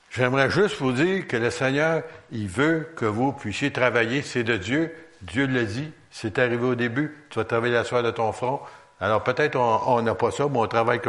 J'aimerais 0.10 0.50
juste 0.50 0.80
vous 0.80 0.92
dire 0.92 1.28
que 1.28 1.38
le 1.38 1.52
Seigneur, 1.52 2.04
il 2.32 2.48
veut 2.48 2.92
que 2.98 3.06
vous 3.06 3.32
puissiez 3.32 3.72
travailler. 3.72 4.24
C'est 4.24 4.44
de 4.44 4.58
Dieu. 4.58 4.94
Dieu 5.22 5.46
l'a 5.46 5.64
dit. 5.64 5.94
C'est 6.12 6.40
arrivé 6.40 6.66
au 6.66 6.76
début. 6.76 7.16
Tu 7.30 7.40
vas 7.40 7.46
travailler 7.46 7.76
la 7.76 7.84
soirée 7.84 8.04
de 8.04 8.12
ton 8.12 8.32
front. 8.32 8.62
Alors 9.00 9.24
peut-être 9.24 9.56
on 9.58 10.02
n'a 10.02 10.16
pas 10.16 10.32
ça, 10.32 10.48
mais 10.50 10.68
travaille, 10.68 11.00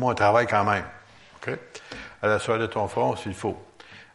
on 0.00 0.14
travaille 0.14 0.48
quand 0.48 0.64
même. 0.64 0.84
À 2.22 2.26
la 2.26 2.38
soirée 2.38 2.60
de 2.60 2.66
ton 2.66 2.88
front, 2.88 3.16
s'il 3.16 3.34
faut. 3.34 3.56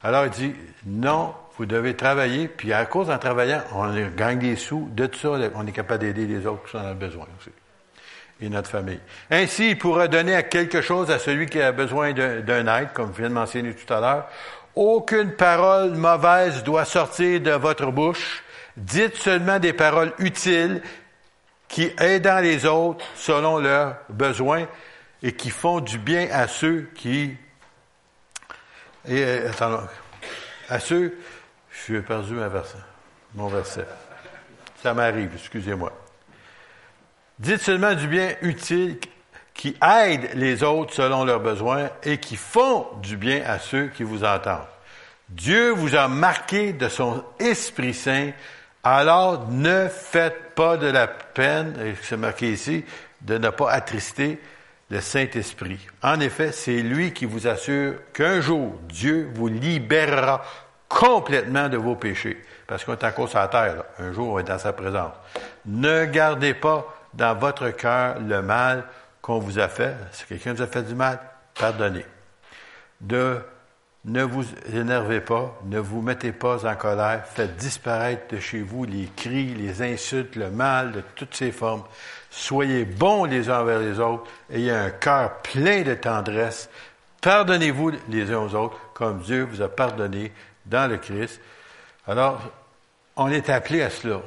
Alors 0.03 0.25
il 0.25 0.31
dit, 0.31 0.53
non, 0.86 1.33
vous 1.57 1.65
devez 1.65 1.95
travailler, 1.95 2.47
puis 2.47 2.73
à 2.73 2.86
cause 2.86 3.07
d'en 3.07 3.17
travaillant, 3.17 3.63
on 3.73 3.89
gagne 4.15 4.39
des 4.39 4.55
sous. 4.55 4.89
De 4.91 5.05
tout 5.05 5.19
ça, 5.19 5.29
on 5.55 5.67
est 5.67 5.71
capable 5.71 6.03
d'aider 6.03 6.27
les 6.27 6.45
autres 6.45 6.69
qui 6.69 6.77
en 6.77 6.91
ont 6.91 6.95
besoin 6.95 7.27
aussi 7.39 7.51
et 8.41 8.49
notre 8.49 8.69
famille. 8.69 8.99
Ainsi, 9.29 9.71
il 9.71 9.77
pourra 9.77 10.07
donner 10.07 10.41
quelque 10.43 10.81
chose 10.81 11.09
à 11.12 11.19
celui 11.19 11.47
qui 11.47 11.62
a 11.62 11.71
besoin 11.71 12.13
d'un 12.13 12.67
aide, 12.67 12.89
comme 12.93 13.12
je 13.13 13.19
viens 13.19 13.29
de 13.29 13.33
mentionner 13.33 13.73
tout 13.73 13.91
à 13.93 13.99
l'heure. 13.99 14.27
Aucune 14.75 15.31
parole 15.31 15.91
mauvaise 15.91 16.63
doit 16.63 16.86
sortir 16.86 17.39
de 17.41 17.51
votre 17.51 17.91
bouche. 17.91 18.43
Dites 18.75 19.15
seulement 19.15 19.59
des 19.59 19.73
paroles 19.73 20.13
utiles 20.17 20.81
qui 21.67 21.91
aident 21.99 22.39
les 22.41 22.65
autres 22.65 23.05
selon 23.15 23.59
leurs 23.59 23.97
besoins 24.09 24.65
et 25.23 25.31
qui 25.31 25.49
font 25.49 25.79
du 25.79 25.97
bien 25.97 26.27
à 26.31 26.47
ceux 26.47 26.89
qui... 26.93 27.36
Et, 29.07 29.23
euh, 29.23 29.51
à 30.69 30.79
ceux... 30.79 31.17
Je 31.71 31.79
suis 31.79 32.01
perdu 32.01 32.36
verset, 32.36 32.77
mon 33.33 33.47
verset. 33.47 33.86
Ça 34.81 34.93
m'arrive, 34.93 35.31
excusez-moi. 35.33 35.91
Dites 37.39 37.62
seulement 37.62 37.95
du 37.95 38.07
bien 38.07 38.36
utile 38.41 38.99
qui 39.53 39.75
aide 39.81 40.29
les 40.36 40.62
autres 40.62 40.93
selon 40.93 41.25
leurs 41.25 41.39
besoins 41.39 41.89
et 42.03 42.19
qui 42.19 42.36
font 42.36 42.88
du 43.01 43.17
bien 43.17 43.43
à 43.45 43.59
ceux 43.59 43.88
qui 43.88 44.03
vous 44.03 44.23
entendent. 44.23 44.67
Dieu 45.29 45.71
vous 45.71 45.95
a 45.95 46.07
marqué 46.07 46.73
de 46.73 46.88
son 46.89 47.23
Esprit 47.39 47.93
Saint, 47.93 48.31
alors 48.83 49.49
ne 49.49 49.88
faites 49.88 50.53
pas 50.53 50.77
de 50.77 50.88
la 50.88 51.07
peine, 51.07 51.75
et 51.83 51.95
c'est 52.01 52.17
marqué 52.17 52.51
ici, 52.51 52.86
de 53.21 53.38
ne 53.38 53.49
pas 53.49 53.71
attrister 53.71 54.39
le 54.89 55.02
Saint-Esprit. 55.02 55.80
En 56.02 56.19
effet, 56.19 56.52
c'est 56.52 56.82
lui 56.82 57.13
qui 57.13 57.26
vous 57.26 57.48
assure 57.48 57.96
qu'un 58.13 58.41
jour, 58.41 58.76
Dieu 58.89 59.30
vous 59.34 59.48
libérera 59.48 60.43
complètement 60.88 61.69
de 61.69 61.78
vos 61.78 61.96
péchés. 61.96 62.41
Parce 62.67 62.84
qu'on 62.86 62.93
est 62.93 63.04
encore 63.04 63.30
sur 63.30 63.39
la 63.39 63.48
terre, 63.48 63.84
un 64.00 64.13
jour 64.13 64.34
on 64.34 64.39
est 64.39 64.43
dans 64.43 64.60
sa 64.60 64.74
présence. 64.74 65.13
Ne 65.65 66.06
gardez 66.06 66.54
pas 66.54 66.93
dans 67.13 67.36
votre 67.36 67.69
cœur 67.69 68.19
le 68.19 68.41
mal 68.41 68.86
qu'on 69.22 69.39
vous 69.39 69.60
a 69.60 69.67
fait. 69.67 69.96
Si 70.12 70.26
quelqu'un 70.26 70.54
vous 70.54 70.62
a 70.62 70.67
fait 70.67 70.84
du 70.84 70.96
mal, 70.96 71.19
pardonnez. 71.60 72.06
Ne 74.06 74.24
vous 74.24 74.46
énervez 74.74 75.22
pas, 75.22 75.58
ne 75.65 75.80
vous 75.80 76.02
mettez 76.02 76.34
pas 76.34 76.65
en 76.65 76.76
colère, 76.76 77.26
faites 77.26 77.56
disparaître 77.56 78.36
de 78.36 78.39
chez 78.39 78.62
vous 78.62 78.84
les 78.84 79.10
cris, 79.15 79.54
les 79.56 79.82
insultes, 79.82 80.36
le 80.36 80.50
mal 80.50 80.91
de 80.91 81.02
toutes 81.15 81.36
ses 81.36 81.52
formes. 81.52 81.84
Soyez 82.36 82.84
bons 82.84 83.26
les 83.26 83.48
uns 83.52 83.60
envers 83.60 83.80
les 83.80 84.00
autres, 84.00 84.24
ayez 84.52 84.72
un 84.72 84.89
cœur 84.89 85.38
plein 85.43 85.84
de 85.84 85.93
tendresse. 85.93 86.67
Pardonnez-vous 87.22 87.91
les 88.10 88.32
uns 88.32 88.39
aux 88.39 88.56
autres, 88.56 88.76
comme 88.96 89.22
Dieu 89.22 89.43
vous 89.43 89.62
a 89.62 89.69
pardonné 89.69 90.32
dans 90.65 90.89
le 90.89 90.98
Christ. 90.98 91.39
Alors, 92.08 92.41
on 93.17 93.30
est 93.30 93.52
appelé 93.52 93.84
à 93.84 93.91
cela. 93.91 94.19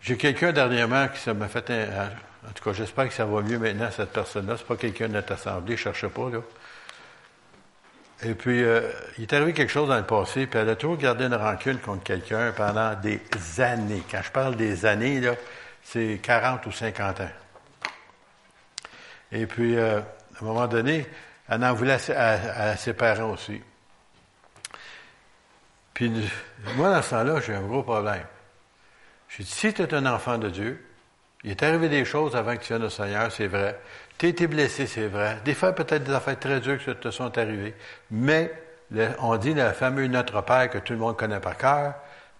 J'ai 0.00 0.16
quelqu'un 0.16 0.52
dernièrement 0.52 1.08
qui 1.08 1.28
m'a 1.30 1.48
fait 1.48 1.68
un. 1.68 2.10
En 2.48 2.52
tout 2.54 2.62
cas, 2.62 2.72
j'espère 2.72 3.08
que 3.08 3.14
ça 3.14 3.26
va 3.26 3.42
mieux 3.42 3.58
maintenant, 3.58 3.88
cette 3.90 4.12
personne-là. 4.12 4.54
C'est 4.56 4.68
pas 4.68 4.76
quelqu'un 4.76 5.08
de 5.08 5.14
notre 5.14 5.32
assemblée, 5.32 5.72
ne 5.72 5.78
cherche 5.78 6.06
pas, 6.06 6.30
là. 6.30 6.38
Et 8.22 8.34
puis, 8.34 8.62
euh, 8.62 8.88
il 9.18 9.24
est 9.24 9.32
arrivé 9.32 9.52
quelque 9.52 9.72
chose 9.72 9.88
dans 9.88 9.96
le 9.96 10.06
passé, 10.06 10.46
puis 10.46 10.60
elle 10.60 10.68
a 10.68 10.76
toujours 10.76 10.96
gardé 10.96 11.24
une 11.24 11.34
rancune 11.34 11.78
contre 11.78 12.04
quelqu'un 12.04 12.52
pendant 12.56 12.94
des 12.94 13.20
années. 13.58 14.04
Quand 14.08 14.22
je 14.22 14.30
parle 14.30 14.54
des 14.54 14.86
années, 14.86 15.20
là, 15.20 15.34
c'est 15.86 16.18
40 16.20 16.66
ou 16.66 16.72
50 16.72 17.20
ans. 17.20 17.30
Et 19.30 19.46
puis, 19.46 19.76
euh, 19.76 20.00
à 20.00 20.42
un 20.42 20.44
moment 20.44 20.66
donné, 20.66 21.06
elle 21.48 21.64
en 21.64 21.74
voulait 21.74 21.98
à, 22.10 22.76
ses 22.76 22.92
parents 22.92 23.30
aussi. 23.30 23.62
Puis, 25.94 26.10
moi, 26.74 26.90
dans 26.90 27.02
ce 27.02 27.10
temps-là, 27.10 27.40
j'ai 27.40 27.54
un 27.54 27.62
gros 27.62 27.84
problème. 27.84 28.26
J'ai 29.28 29.44
dit, 29.44 29.50
si 29.50 29.72
tu 29.72 29.82
es 29.82 29.94
un 29.94 30.06
enfant 30.06 30.38
de 30.38 30.50
Dieu, 30.50 30.84
il 31.44 31.52
est 31.52 31.62
arrivé 31.62 31.88
des 31.88 32.04
choses 32.04 32.34
avant 32.34 32.56
que 32.56 32.62
tu 32.62 32.72
viennes 32.72 32.84
au 32.84 32.90
Seigneur, 32.90 33.30
c'est 33.30 33.46
vrai. 33.46 33.78
Tu 34.18 34.26
as 34.26 34.28
été 34.30 34.48
blessé, 34.48 34.86
c'est 34.86 35.06
vrai. 35.06 35.38
Des 35.44 35.54
fois, 35.54 35.72
peut-être 35.72 36.02
des 36.02 36.12
affaires 36.12 36.38
très 36.38 36.58
dures 36.58 36.78
qui 36.78 36.94
te 36.96 37.10
sont 37.10 37.38
arrivées. 37.38 37.74
Mais, 38.10 38.52
on 39.20 39.36
dit 39.36 39.54
le 39.54 39.70
fameux 39.70 40.08
Notre 40.08 40.40
Père 40.42 40.68
que 40.68 40.78
tout 40.78 40.94
le 40.94 40.98
monde 40.98 41.16
connaît 41.16 41.40
par 41.40 41.56
cœur. 41.56 41.94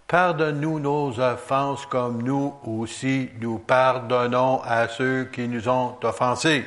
Pardonne-nous 0.06 0.78
nos 0.78 1.18
offenses 1.18 1.84
comme 1.86 2.22
nous 2.22 2.54
aussi 2.64 3.28
nous 3.40 3.58
pardonnons 3.58 4.60
à 4.62 4.86
ceux 4.86 5.24
qui 5.24 5.48
nous 5.48 5.68
ont 5.68 5.98
offensés. 6.02 6.64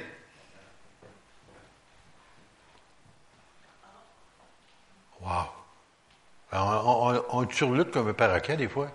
Wow! 5.21 5.30
On, 6.52 7.23
on, 7.32 7.49
surlutte 7.49 7.91
comme 7.91 8.10
un 8.10 8.13
paraquet 8.13 8.58
des 8.58 8.67
fois. 8.67 8.89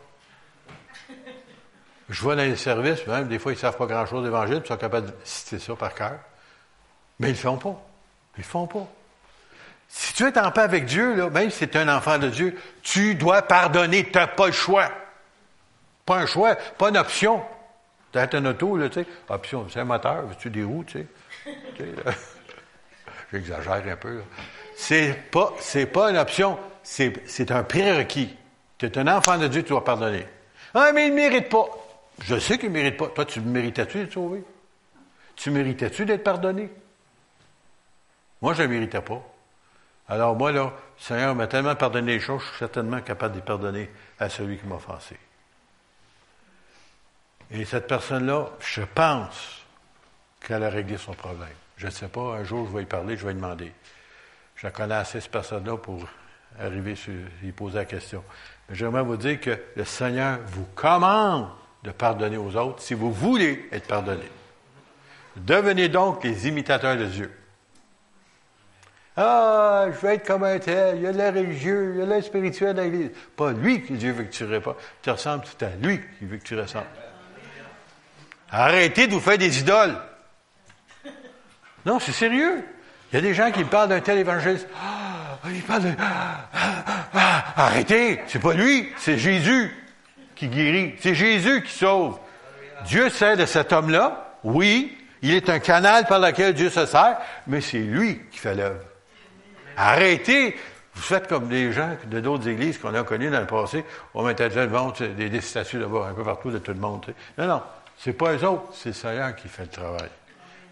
Je 2.10 2.20
vois 2.20 2.36
dans 2.36 2.42
les 2.42 2.56
services, 2.56 3.06
même 3.06 3.28
des 3.28 3.38
fois, 3.38 3.52
ils 3.52 3.54
ne 3.54 3.60
savent 3.60 3.76
pas 3.76 3.86
grand-chose 3.86 4.24
d'évangile, 4.24 4.60
ils 4.62 4.66
sont 4.66 4.76
capables 4.76 5.06
de 5.06 5.14
citer 5.24 5.58
ça 5.58 5.74
par 5.74 5.94
cœur. 5.94 6.18
Mais 7.18 7.28
ils 7.28 7.30
ne 7.30 7.36
le 7.36 7.42
font 7.42 7.56
pas. 7.56 7.82
Ils 8.36 8.40
ne 8.40 8.42
le 8.42 8.48
font 8.48 8.66
pas. 8.66 8.86
Si 9.96 10.12
tu 10.12 10.26
es 10.26 10.38
en 10.38 10.50
paix 10.50 10.62
avec 10.62 10.86
Dieu, 10.86 11.30
même 11.30 11.50
si 11.50 11.68
tu 11.68 11.78
es 11.78 11.80
un 11.80 11.96
enfant 11.96 12.18
de 12.18 12.28
Dieu, 12.28 12.58
tu 12.82 13.14
dois 13.14 13.42
pardonner. 13.42 14.04
Tu 14.04 14.18
n'as 14.18 14.26
pas 14.26 14.46
le 14.46 14.52
choix. 14.52 14.90
Pas 16.04 16.16
un 16.16 16.26
choix, 16.26 16.56
pas 16.56 16.88
une 16.88 16.96
option. 16.96 17.40
Tu 18.10 18.18
as 18.18 18.28
un 18.32 18.44
auto, 18.44 18.76
tu 18.88 18.92
sais. 18.92 19.06
Option, 19.28 19.68
c'est 19.70 19.78
un 19.78 19.84
moteur, 19.84 20.26
veux-tu 20.26 20.50
des 20.50 20.64
roues, 20.64 20.82
tu 20.84 20.98
sais? 20.98 21.06
J'exagère 23.32 23.84
un 23.86 23.96
peu. 23.96 24.20
C'est 24.74 25.14
pas, 25.30 25.54
c'est 25.60 25.86
pas 25.86 26.10
une 26.10 26.16
option, 26.16 26.58
c'est, 26.82 27.12
c'est 27.28 27.52
un 27.52 27.62
prérequis. 27.62 28.36
Tu 28.78 28.86
es 28.86 28.98
un 28.98 29.06
enfant 29.06 29.38
de 29.38 29.46
Dieu, 29.46 29.62
tu 29.62 29.68
dois 29.68 29.84
pardonner. 29.84 30.26
Ah, 30.74 30.90
mais 30.92 31.06
il 31.06 31.10
ne 31.10 31.16
mérite 31.16 31.48
pas. 31.48 31.66
Je 32.24 32.36
sais 32.40 32.58
qu'il 32.58 32.70
ne 32.70 32.74
mérite 32.74 32.96
pas. 32.96 33.06
Toi, 33.06 33.24
tu 33.26 33.40
méritais-tu 33.40 33.98
d'être 33.98 34.12
sauvé? 34.12 34.42
Tu 35.36 35.52
méritais-tu 35.52 36.04
d'être 36.04 36.24
pardonné? 36.24 36.68
Moi, 38.42 38.54
je 38.54 38.62
ne 38.62 38.66
méritais 38.66 39.00
pas. 39.00 39.22
Alors 40.08 40.36
moi, 40.36 40.52
là, 40.52 40.64
le 40.64 41.02
Seigneur 41.02 41.34
m'a 41.34 41.46
tellement 41.46 41.74
pardonné 41.74 42.14
les 42.14 42.20
choses, 42.20 42.42
je 42.42 42.48
suis 42.48 42.58
certainement 42.58 43.00
capable 43.00 43.36
de 43.36 43.40
pardonner 43.40 43.90
à 44.18 44.28
celui 44.28 44.58
qui 44.58 44.66
m'a 44.66 44.76
offensé. 44.76 45.16
Et 47.50 47.64
cette 47.64 47.86
personne-là, 47.86 48.50
je 48.60 48.82
pense 48.82 49.64
qu'elle 50.40 50.62
a 50.62 50.70
réglé 50.70 50.98
son 50.98 51.14
problème. 51.14 51.48
Je 51.76 51.86
ne 51.86 51.90
sais 51.90 52.08
pas, 52.08 52.36
un 52.36 52.44
jour, 52.44 52.66
je 52.68 52.76
vais 52.76 52.82
y 52.82 52.86
parler, 52.86 53.16
je 53.16 53.26
vais 53.26 53.32
lui 53.32 53.40
demander. 53.40 53.72
Je 54.56 54.68
connais 54.68 54.94
assez 54.94 55.20
cette 55.20 55.30
personne-là 55.30 55.76
pour 55.76 56.06
arriver 56.58 56.94
sur, 56.94 57.12
lui 57.42 57.52
poser 57.52 57.78
la 57.78 57.84
question. 57.84 58.22
Mais 58.68 58.74
j'aimerais 58.74 59.02
vous 59.02 59.16
dire 59.16 59.40
que 59.40 59.58
le 59.74 59.84
Seigneur 59.84 60.38
vous 60.46 60.66
commande 60.74 61.48
de 61.82 61.90
pardonner 61.90 62.36
aux 62.36 62.54
autres 62.56 62.80
si 62.80 62.94
vous 62.94 63.12
voulez 63.12 63.68
être 63.72 63.86
pardonné. 63.86 64.28
Devenez 65.36 65.88
donc 65.88 66.22
les 66.24 66.46
imitateurs 66.46 66.96
de 66.96 67.06
Dieu. 67.06 67.32
Ah, 69.16 69.86
je 69.92 70.06
vais 70.06 70.16
être 70.16 70.26
comme 70.26 70.42
un 70.42 70.58
tel, 70.58 70.96
il 70.96 71.02
y 71.02 71.06
a 71.06 71.12
l'air 71.12 71.32
religieux, 71.32 71.92
il 71.94 72.00
y 72.00 72.02
a 72.02 72.06
l'air 72.06 72.24
spirituel 72.24 72.74
dans 72.74 72.82
l'Église. 72.82 73.10
Pas 73.36 73.52
lui 73.52 73.82
que 73.82 73.92
Dieu 73.92 74.12
veut 74.12 74.24
que 74.24 74.32
tu 74.32 74.44
pas. 74.60 74.76
Tu 75.02 75.10
ressembles 75.10 75.44
tout 75.44 75.64
à 75.64 75.68
lui 75.80 76.00
qui 76.18 76.24
veut 76.24 76.38
que 76.38 76.42
tu 76.42 76.58
ressembles. 76.58 76.86
Arrêtez 78.50 79.06
de 79.06 79.12
vous 79.12 79.20
faire 79.20 79.38
des 79.38 79.60
idoles. 79.60 79.96
Non, 81.86 82.00
c'est 82.00 82.12
sérieux. 82.12 82.64
Il 83.12 83.16
y 83.16 83.18
a 83.18 83.20
des 83.20 83.34
gens 83.34 83.52
qui 83.52 83.62
parlent 83.62 83.88
d'un 83.88 84.00
tel 84.00 84.18
évangéliste. 84.18 84.66
Ah, 84.74 85.38
il 85.48 85.62
parle 85.62 85.82
de... 85.82 85.90
Ah, 86.00 86.48
ah, 87.14 87.44
arrêtez, 87.56 88.20
c'est 88.26 88.40
pas 88.40 88.54
lui, 88.54 88.88
c'est 88.96 89.18
Jésus 89.18 89.70
qui 90.34 90.48
guérit. 90.48 90.94
C'est 91.00 91.14
Jésus 91.14 91.62
qui 91.62 91.72
sauve. 91.72 92.18
Dieu 92.86 93.10
sait 93.10 93.36
de 93.36 93.46
cet 93.46 93.72
homme-là, 93.72 94.38
oui, 94.42 94.98
il 95.22 95.34
est 95.34 95.48
un 95.48 95.60
canal 95.60 96.06
par 96.06 96.18
lequel 96.18 96.54
Dieu 96.54 96.68
se 96.68 96.84
sert, 96.86 97.18
mais 97.46 97.60
c'est 97.60 97.78
lui 97.78 98.20
qui 98.30 98.38
fait 98.38 98.54
l'œuvre. 98.54 98.80
Arrêtez. 99.76 100.56
Vous 100.94 101.02
faites 101.02 101.26
comme 101.26 101.48
des 101.48 101.72
gens 101.72 101.96
de 102.06 102.20
d'autres 102.20 102.48
églises 102.48 102.78
qu'on 102.78 102.94
a 102.94 103.02
connues 103.02 103.30
dans 103.30 103.40
le 103.40 103.46
passé. 103.46 103.84
On 104.14 104.22
mettait 104.22 104.48
devant 104.48 104.92
des, 104.92 105.28
des 105.28 105.40
statues 105.40 105.80
là-bas, 105.80 106.08
un 106.10 106.14
peu 106.14 106.22
partout 106.22 106.50
de 106.50 106.58
tout 106.58 106.72
le 106.72 106.78
monde. 106.78 107.04
Non, 107.36 107.46
non. 107.46 107.62
C'est 107.98 108.12
pas 108.12 108.34
eux 108.34 108.44
autres, 108.44 108.68
c'est 108.74 108.90
le 108.90 108.94
Seigneur 108.94 109.34
qui 109.34 109.48
fait 109.48 109.62
le 109.62 109.68
travail. 109.68 110.08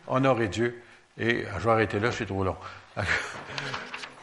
Honorez 0.07 0.49
Dieu. 0.49 0.83
Et 1.19 1.45
je 1.59 1.65
vais 1.65 1.71
arrêter 1.71 2.01
là, 2.01 2.11
c'est 2.12 2.27
trop 2.27 2.45
long. 2.45 2.57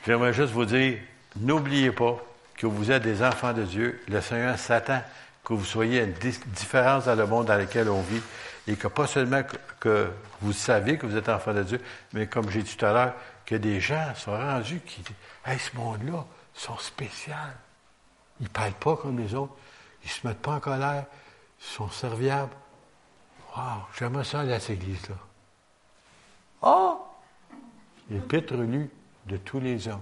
J'aimerais 0.06 0.34
juste 0.34 0.54
vous 0.54 0.65
dire, 0.65 0.98
n'oubliez 1.39 1.92
pas 1.92 2.18
que 2.58 2.68
vous 2.68 2.92
êtes 2.92 3.04
des 3.04 3.24
enfants 3.24 3.54
de 3.54 3.63
Dieu. 3.63 4.02
Le 4.10 4.22
Seigneur 4.22 4.58
s'attend 4.58 5.02
que 5.44 5.54
vous 5.54 5.65
soyez 5.65 6.02
une 6.02 6.13
différence 6.48 7.06
dans 7.06 7.15
le 7.15 7.26
monde 7.26 7.48
dans 7.48 7.58
lequel 7.58 7.89
on 7.89 8.02
vit 8.02 8.22
et 8.68 8.76
que 8.76 8.88
pas 8.88 9.08
seulement 9.08 9.42
que, 9.80 10.10
vous 10.42 10.54
savez 10.54 10.98
que 10.98 11.06
vous 11.06 11.18
êtes 11.18 11.30
enfants 11.30 11.54
de 11.54 11.63
Dieu, 11.63 11.82
mais 12.13 12.28
comme 12.28 12.50
j'ai 12.50 12.62
dit 12.62 12.76
tout 12.76 12.86
à 12.86 12.94
l'heure, 12.94 13.13
que 13.50 13.56
des 13.56 13.82
gens 13.82 14.14
sont 14.16 14.38
rendus 14.38 14.80
qui 14.82 15.02
disent 15.02 15.16
Hey, 15.44 15.58
ce 15.58 15.76
monde-là 15.76 16.24
sont 16.54 16.78
spéciaux. 16.78 17.34
Ils 18.40 18.44
ne 18.44 18.50
parlent 18.50 18.74
pas 18.74 18.96
comme 18.96 19.18
les 19.18 19.34
autres. 19.34 19.56
Ils 20.04 20.08
ne 20.08 20.12
se 20.12 20.28
mettent 20.28 20.42
pas 20.42 20.52
en 20.52 20.60
colère. 20.60 21.06
Ils 21.60 21.66
sont 21.66 21.90
serviables. 21.90 22.54
Wow, 23.58 23.86
j'aimerais 23.98 24.24
ça 24.24 24.42
aller 24.42 24.54
à 24.54 24.60
cette 24.60 24.82
église-là. 24.82 25.16
Ah! 26.62 26.98
L'épître 28.12 28.54
lue 28.54 28.92
de 29.26 29.38
tous 29.38 29.60
les 29.60 29.88
hommes. 29.88 30.00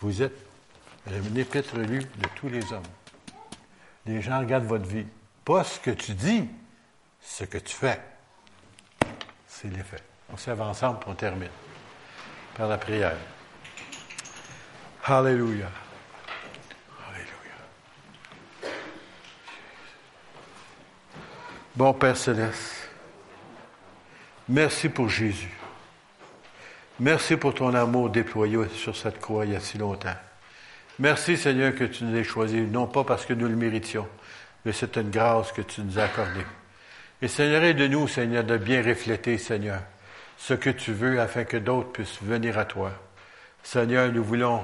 Vous 0.00 0.20
êtes 0.20 0.46
une 1.06 1.38
épître 1.38 1.78
lue 1.78 2.04
de 2.04 2.28
tous 2.36 2.50
les 2.50 2.70
hommes. 2.70 2.82
Les 4.04 4.20
gens 4.20 4.40
regardent 4.40 4.66
votre 4.66 4.86
vie. 4.86 5.06
Pas 5.46 5.64
ce 5.64 5.80
que 5.80 5.90
tu 5.90 6.12
dis, 6.12 6.46
ce 7.22 7.44
que 7.44 7.58
tu 7.58 7.74
fais. 7.74 8.00
C'est 9.46 9.68
l'effet. 9.68 10.02
On 10.30 10.36
se 10.36 10.50
ensemble 10.50 11.00
on 11.06 11.14
termine 11.14 11.48
par 12.56 12.68
la 12.68 12.78
prière. 12.78 13.16
Alléluia. 15.04 15.70
Alléluia. 17.08 17.30
Bon 21.74 21.94
Père 21.94 22.16
céleste, 22.16 22.88
merci 24.48 24.88
pour 24.88 25.08
Jésus. 25.08 25.50
Merci 27.00 27.36
pour 27.36 27.54
ton 27.54 27.74
amour 27.74 28.10
déployé 28.10 28.68
sur 28.68 28.94
cette 28.94 29.20
croix 29.20 29.44
il 29.46 29.52
y 29.52 29.56
a 29.56 29.60
si 29.60 29.78
longtemps. 29.78 30.14
Merci 30.98 31.36
Seigneur 31.36 31.74
que 31.74 31.84
tu 31.84 32.04
nous 32.04 32.16
aies 32.16 32.24
choisis, 32.24 32.60
non 32.60 32.86
pas 32.86 33.02
parce 33.02 33.24
que 33.24 33.32
nous 33.32 33.48
le 33.48 33.56
méritions, 33.56 34.06
mais 34.64 34.72
c'est 34.72 34.96
une 34.96 35.10
grâce 35.10 35.50
que 35.52 35.62
tu 35.62 35.80
nous 35.80 35.98
as 35.98 36.04
accordée. 36.04 36.46
Et 37.22 37.28
Seigneur, 37.28 37.62
aide-nous, 37.62 38.08
Seigneur, 38.08 38.44
de 38.44 38.56
bien 38.56 38.82
refléter, 38.82 39.38
Seigneur, 39.38 39.80
ce 40.42 40.54
que 40.54 40.70
tu 40.70 40.92
veux 40.92 41.20
afin 41.20 41.44
que 41.44 41.56
d'autres 41.56 41.92
puissent 41.92 42.20
venir 42.20 42.58
à 42.58 42.64
toi. 42.64 42.90
Seigneur, 43.62 44.10
nous 44.12 44.24
voulons 44.24 44.60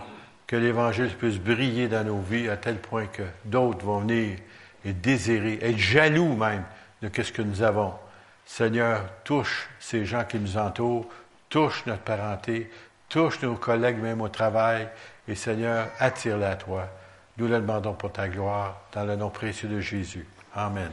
que 0.49 0.57
l'Évangile 0.57 1.15
puisse 1.17 1.39
briller 1.39 1.87
dans 1.87 2.05
nos 2.05 2.19
vies 2.19 2.49
à 2.49 2.57
tel 2.57 2.79
point 2.79 3.07
que 3.07 3.23
d'autres 3.45 3.85
vont 3.85 4.01
venir 4.01 4.39
et 4.85 4.93
désirer, 4.93 5.59
être 5.63 5.79
jaloux 5.79 6.35
même 6.35 6.65
de 7.01 7.23
ce 7.23 7.31
que 7.31 7.43
nous 7.43 7.63
avons. 7.63 7.93
Seigneur, 8.45 9.05
touche 9.23 9.69
ces 9.79 10.05
gens 10.05 10.25
qui 10.25 10.41
nous 10.41 10.57
entourent, 10.57 11.07
touche 11.49 11.87
notre 11.87 12.03
parenté, 12.03 12.69
touche 13.09 13.41
nos 13.43 13.55
collègues 13.55 14.03
même 14.03 14.21
au 14.21 14.29
travail, 14.29 14.89
et 15.29 15.37
Seigneur, 15.37 15.89
attire-les 16.01 16.45
à 16.45 16.57
toi. 16.57 16.89
Nous 17.37 17.47
le 17.47 17.61
demandons 17.61 17.95
pour 17.95 18.11
ta 18.11 18.29
gloire, 18.29 18.81
dans 18.93 19.05
le 19.05 19.15
nom 19.15 19.31
précieux 19.31 19.69
de 19.69 19.81
Jésus. 19.81 20.27
Amen. 20.57 20.91